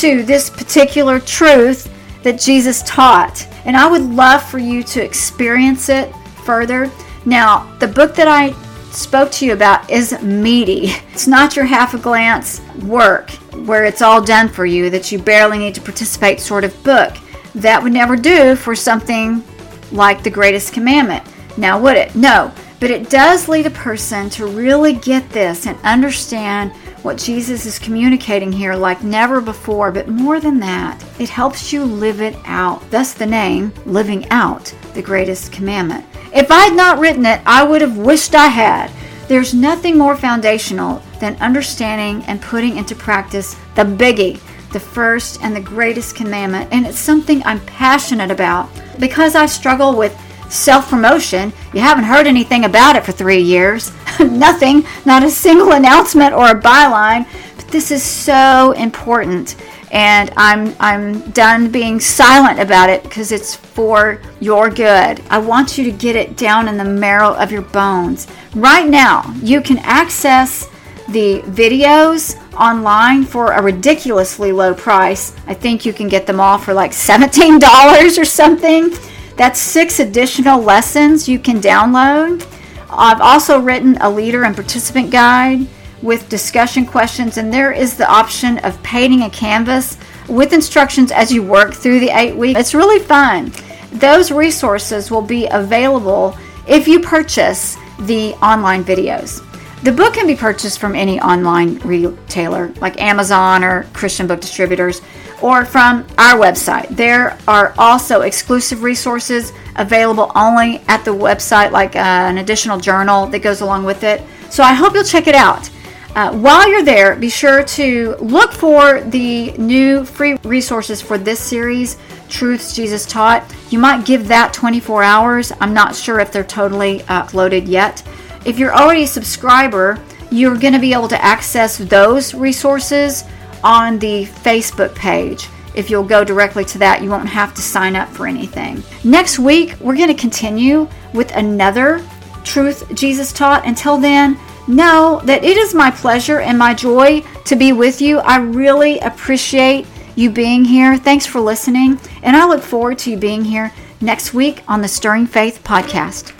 to 0.00 0.22
this 0.22 0.48
particular 0.48 1.18
truth 1.18 1.92
that 2.22 2.40
Jesus 2.40 2.82
taught. 2.84 3.46
And 3.64 3.76
I 3.76 3.90
would 3.90 4.02
love 4.02 4.42
for 4.42 4.58
you 4.58 4.82
to 4.84 5.04
experience 5.04 5.88
it 5.88 6.14
further. 6.44 6.90
Now, 7.24 7.72
the 7.78 7.88
book 7.88 8.14
that 8.14 8.28
I 8.28 8.52
spoke 8.92 9.30
to 9.32 9.46
you 9.46 9.52
about 9.52 9.90
is 9.90 10.20
meaty. 10.22 10.92
It's 11.12 11.26
not 11.26 11.56
your 11.56 11.64
half 11.64 11.94
a 11.94 11.98
glance 11.98 12.60
work 12.84 13.30
where 13.66 13.84
it's 13.84 14.02
all 14.02 14.22
done 14.22 14.48
for 14.48 14.64
you 14.64 14.88
that 14.90 15.10
you 15.10 15.18
barely 15.18 15.58
need 15.58 15.74
to 15.74 15.80
participate 15.80 16.40
sort 16.40 16.64
of 16.64 16.82
book. 16.84 17.16
That 17.56 17.82
would 17.82 17.92
never 17.92 18.16
do 18.16 18.54
for 18.54 18.74
something 18.76 19.42
like 19.90 20.22
the 20.22 20.30
greatest 20.30 20.72
commandment. 20.72 21.24
Now, 21.56 21.80
would 21.80 21.96
it? 21.96 22.14
No. 22.14 22.52
But 22.78 22.92
it 22.92 23.10
does 23.10 23.48
lead 23.48 23.66
a 23.66 23.70
person 23.70 24.30
to 24.30 24.46
really 24.46 24.92
get 24.92 25.28
this 25.30 25.66
and 25.66 25.76
understand 25.82 26.72
what 27.02 27.18
Jesus 27.18 27.64
is 27.64 27.78
communicating 27.78 28.50
here 28.50 28.74
like 28.74 29.02
never 29.02 29.40
before, 29.40 29.92
but 29.92 30.08
more 30.08 30.40
than 30.40 30.58
that, 30.60 31.02
it 31.18 31.28
helps 31.28 31.72
you 31.72 31.84
live 31.84 32.20
it 32.20 32.36
out. 32.44 32.90
Thus, 32.90 33.14
the 33.14 33.26
name, 33.26 33.72
Living 33.86 34.28
Out 34.30 34.74
the 34.94 35.02
Greatest 35.02 35.52
Commandment. 35.52 36.04
If 36.34 36.50
I 36.50 36.64
had 36.64 36.76
not 36.76 36.98
written 36.98 37.24
it, 37.24 37.40
I 37.46 37.62
would 37.62 37.80
have 37.82 37.96
wished 37.96 38.34
I 38.34 38.48
had. 38.48 38.90
There's 39.28 39.54
nothing 39.54 39.96
more 39.96 40.16
foundational 40.16 41.02
than 41.20 41.36
understanding 41.36 42.24
and 42.26 42.40
putting 42.42 42.76
into 42.76 42.94
practice 42.94 43.54
the 43.74 43.82
biggie, 43.82 44.40
the 44.72 44.80
first 44.80 45.40
and 45.42 45.54
the 45.54 45.60
greatest 45.60 46.16
commandment. 46.16 46.68
And 46.72 46.86
it's 46.86 46.98
something 46.98 47.42
I'm 47.44 47.60
passionate 47.66 48.30
about 48.30 48.68
because 48.98 49.34
I 49.34 49.46
struggle 49.46 49.96
with 49.96 50.16
self 50.48 50.88
promotion. 50.88 51.52
You 51.72 51.80
haven't 51.80 52.04
heard 52.04 52.26
anything 52.26 52.64
about 52.64 52.96
it 52.96 53.04
for 53.04 53.12
three 53.12 53.42
years. 53.42 53.92
Nothing, 54.20 54.84
not 55.04 55.22
a 55.22 55.30
single 55.30 55.72
announcement 55.72 56.34
or 56.34 56.48
a 56.48 56.60
byline. 56.60 57.26
But 57.56 57.68
this 57.68 57.90
is 57.90 58.02
so 58.02 58.72
important. 58.72 59.56
And 59.90 60.30
I'm, 60.36 60.74
I'm 60.80 61.30
done 61.30 61.70
being 61.70 61.98
silent 61.98 62.60
about 62.60 62.90
it 62.90 63.02
because 63.04 63.32
it's 63.32 63.54
for 63.54 64.20
your 64.40 64.68
good. 64.68 65.22
I 65.30 65.38
want 65.38 65.78
you 65.78 65.84
to 65.84 65.92
get 65.92 66.14
it 66.14 66.36
down 66.36 66.68
in 66.68 66.76
the 66.76 66.84
marrow 66.84 67.34
of 67.34 67.50
your 67.50 67.62
bones. 67.62 68.26
Right 68.54 68.88
now, 68.88 69.32
you 69.42 69.62
can 69.62 69.78
access 69.78 70.68
the 71.08 71.40
videos 71.46 72.36
online 72.52 73.24
for 73.24 73.52
a 73.52 73.62
ridiculously 73.62 74.52
low 74.52 74.74
price. 74.74 75.34
I 75.46 75.54
think 75.54 75.86
you 75.86 75.94
can 75.94 76.08
get 76.08 76.26
them 76.26 76.38
all 76.38 76.58
for 76.58 76.74
like 76.74 76.90
$17 76.90 78.18
or 78.18 78.24
something. 78.26 78.90
That's 79.38 79.60
six 79.60 80.00
additional 80.00 80.60
lessons 80.60 81.28
you 81.28 81.38
can 81.38 81.60
download. 81.60 82.44
I've 82.90 83.20
also 83.20 83.60
written 83.60 83.96
a 84.00 84.10
leader 84.10 84.42
and 84.42 84.52
participant 84.52 85.12
guide 85.12 85.60
with 86.02 86.28
discussion 86.28 86.84
questions, 86.84 87.38
and 87.38 87.54
there 87.54 87.70
is 87.70 87.96
the 87.96 88.10
option 88.10 88.58
of 88.58 88.82
painting 88.82 89.22
a 89.22 89.30
canvas 89.30 89.96
with 90.28 90.52
instructions 90.52 91.12
as 91.12 91.32
you 91.32 91.44
work 91.44 91.72
through 91.72 92.00
the 92.00 92.10
eight 92.10 92.34
weeks. 92.34 92.58
It's 92.58 92.74
really 92.74 92.98
fun. 92.98 93.52
Those 93.92 94.32
resources 94.32 95.08
will 95.08 95.22
be 95.22 95.46
available 95.46 96.36
if 96.66 96.88
you 96.88 96.98
purchase 96.98 97.76
the 98.00 98.32
online 98.42 98.82
videos. 98.82 99.44
The 99.84 99.92
book 99.92 100.14
can 100.14 100.26
be 100.26 100.34
purchased 100.34 100.80
from 100.80 100.96
any 100.96 101.20
online 101.20 101.78
retailer 101.78 102.72
like 102.80 103.00
Amazon 103.00 103.62
or 103.62 103.84
Christian 103.92 104.26
book 104.26 104.40
distributors 104.40 105.00
or 105.42 105.64
from 105.64 106.06
our 106.18 106.38
website. 106.38 106.88
There 106.88 107.38
are 107.46 107.74
also 107.78 108.22
exclusive 108.22 108.82
resources 108.82 109.52
available 109.76 110.32
only 110.34 110.82
at 110.88 111.04
the 111.04 111.12
website, 111.12 111.70
like 111.70 111.96
uh, 111.96 111.98
an 111.98 112.38
additional 112.38 112.78
journal 112.78 113.26
that 113.26 113.40
goes 113.40 113.60
along 113.60 113.84
with 113.84 114.04
it. 114.04 114.22
So 114.50 114.62
I 114.62 114.74
hope 114.74 114.94
you'll 114.94 115.04
check 115.04 115.26
it 115.26 115.34
out. 115.34 115.70
Uh, 116.14 116.32
while 116.32 116.68
you're 116.68 116.82
there, 116.82 117.14
be 117.14 117.28
sure 117.28 117.62
to 117.62 118.16
look 118.18 118.52
for 118.52 119.02
the 119.02 119.52
new 119.52 120.04
free 120.04 120.34
resources 120.42 121.00
for 121.00 121.18
this 121.18 121.38
series, 121.38 121.96
Truths 122.28 122.74
Jesus 122.74 123.06
Taught. 123.06 123.44
You 123.70 123.78
might 123.78 124.04
give 124.04 124.26
that 124.28 124.52
24 124.52 125.02
hours. 125.02 125.52
I'm 125.60 125.74
not 125.74 125.94
sure 125.94 126.18
if 126.18 126.32
they're 126.32 126.42
totally 126.42 127.00
uploaded 127.00 127.68
yet. 127.68 128.02
If 128.44 128.58
you're 128.58 128.74
already 128.74 129.04
a 129.04 129.06
subscriber, 129.06 130.02
you're 130.30 130.56
going 130.56 130.72
to 130.72 130.78
be 130.78 130.92
able 130.92 131.08
to 131.08 131.22
access 131.24 131.78
those 131.78 132.34
resources 132.34 133.24
on 133.62 133.98
the 133.98 134.24
Facebook 134.24 134.94
page. 134.94 135.48
If 135.74 135.90
you'll 135.90 136.04
go 136.04 136.24
directly 136.24 136.64
to 136.66 136.78
that, 136.78 137.02
you 137.02 137.10
won't 137.10 137.28
have 137.28 137.54
to 137.54 137.62
sign 137.62 137.94
up 137.94 138.08
for 138.08 138.26
anything. 138.26 138.82
Next 139.04 139.38
week, 139.38 139.76
we're 139.80 139.96
going 139.96 140.08
to 140.08 140.14
continue 140.14 140.88
with 141.14 141.30
another 141.36 142.04
truth 142.44 142.92
Jesus 142.94 143.32
taught. 143.32 143.66
Until 143.66 143.98
then, 143.98 144.38
know 144.66 145.20
that 145.24 145.44
it 145.44 145.56
is 145.56 145.74
my 145.74 145.90
pleasure 145.90 146.40
and 146.40 146.58
my 146.58 146.74
joy 146.74 147.22
to 147.44 147.56
be 147.56 147.72
with 147.72 148.00
you. 148.00 148.18
I 148.18 148.38
really 148.38 148.98
appreciate 149.00 149.86
you 150.16 150.30
being 150.30 150.64
here. 150.64 150.96
Thanks 150.96 151.26
for 151.26 151.40
listening, 151.40 151.98
and 152.22 152.36
I 152.36 152.46
look 152.46 152.62
forward 152.62 152.98
to 153.00 153.10
you 153.10 153.16
being 153.16 153.44
here 153.44 153.72
next 154.00 154.34
week 154.34 154.62
on 154.66 154.82
the 154.82 154.88
Stirring 154.88 155.26
Faith 155.26 155.62
podcast. 155.62 156.37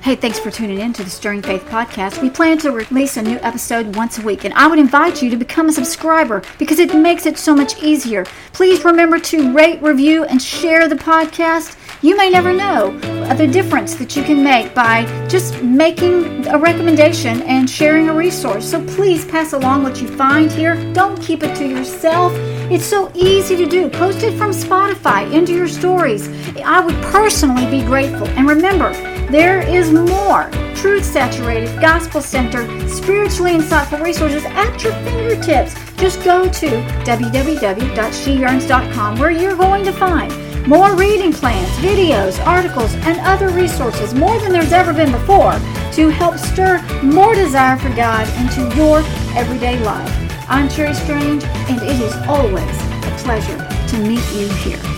Hey, 0.00 0.14
thanks 0.14 0.38
for 0.38 0.50
tuning 0.50 0.78
in 0.78 0.92
to 0.94 1.02
the 1.02 1.10
Stirring 1.10 1.42
Faith 1.42 1.64
podcast. 1.64 2.22
We 2.22 2.30
plan 2.30 2.56
to 2.58 2.70
release 2.70 3.16
a 3.16 3.22
new 3.22 3.36
episode 3.42 3.96
once 3.96 4.18
a 4.18 4.22
week, 4.22 4.44
and 4.44 4.54
I 4.54 4.68
would 4.68 4.78
invite 4.78 5.20
you 5.20 5.28
to 5.28 5.36
become 5.36 5.68
a 5.68 5.72
subscriber 5.72 6.40
because 6.56 6.78
it 6.78 6.94
makes 6.94 7.26
it 7.26 7.36
so 7.36 7.54
much 7.54 7.82
easier. 7.82 8.24
Please 8.52 8.84
remember 8.84 9.18
to 9.18 9.52
rate, 9.52 9.82
review, 9.82 10.24
and 10.24 10.40
share 10.40 10.88
the 10.88 10.94
podcast. 10.94 11.76
You 12.00 12.16
may 12.16 12.30
never 12.30 12.52
know 12.52 12.96
the 13.34 13.46
difference 13.46 13.96
that 13.96 14.16
you 14.16 14.22
can 14.22 14.42
make 14.42 14.72
by 14.72 15.04
just 15.28 15.62
making 15.62 16.46
a 16.46 16.56
recommendation 16.56 17.42
and 17.42 17.68
sharing 17.68 18.08
a 18.08 18.14
resource. 18.14 18.70
So 18.70 18.82
please 18.86 19.26
pass 19.26 19.52
along 19.52 19.82
what 19.82 20.00
you 20.00 20.06
find 20.06 20.50
here. 20.50 20.76
Don't 20.94 21.20
keep 21.20 21.42
it 21.42 21.54
to 21.56 21.68
yourself. 21.68 22.32
It's 22.70 22.86
so 22.86 23.10
easy 23.14 23.56
to 23.56 23.66
do. 23.66 23.90
Post 23.90 24.22
it 24.22 24.38
from 24.38 24.52
Spotify 24.52 25.30
into 25.32 25.52
your 25.54 25.68
stories. 25.68 26.28
I 26.64 26.80
would 26.80 26.96
personally 27.02 27.66
be 27.66 27.84
grateful. 27.84 28.28
And 28.28 28.48
remember, 28.48 28.92
there 29.30 29.60
is 29.60 29.92
more 29.92 30.50
truth 30.74 31.04
saturated, 31.04 31.78
gospel 31.80 32.20
centered, 32.22 32.88
spiritually 32.88 33.52
insightful 33.52 34.02
resources 34.02 34.44
at 34.44 34.82
your 34.82 34.94
fingertips. 35.04 35.74
Just 35.96 36.24
go 36.24 36.44
to 36.44 36.66
www.sheyearns.com 37.04 39.18
where 39.18 39.30
you're 39.30 39.56
going 39.56 39.84
to 39.84 39.92
find 39.92 40.32
more 40.68 40.94
reading 40.94 41.32
plans, 41.32 41.68
videos, 41.78 42.38
articles, 42.46 42.94
and 42.96 43.18
other 43.20 43.48
resources, 43.48 44.12
more 44.14 44.38
than 44.40 44.52
there's 44.52 44.72
ever 44.72 44.92
been 44.92 45.10
before, 45.10 45.58
to 45.92 46.10
help 46.10 46.36
stir 46.36 46.82
more 47.02 47.34
desire 47.34 47.78
for 47.78 47.88
God 47.96 48.28
into 48.38 48.60
your 48.76 48.98
everyday 49.34 49.82
life. 49.82 50.12
I'm 50.48 50.68
Cherry 50.68 50.94
Strange, 50.94 51.42
and 51.44 51.82
it 51.82 52.00
is 52.00 52.14
always 52.28 52.60
a 52.60 53.14
pleasure 53.24 53.58
to 53.88 53.98
meet 53.98 54.22
you 54.34 54.48
here. 54.56 54.97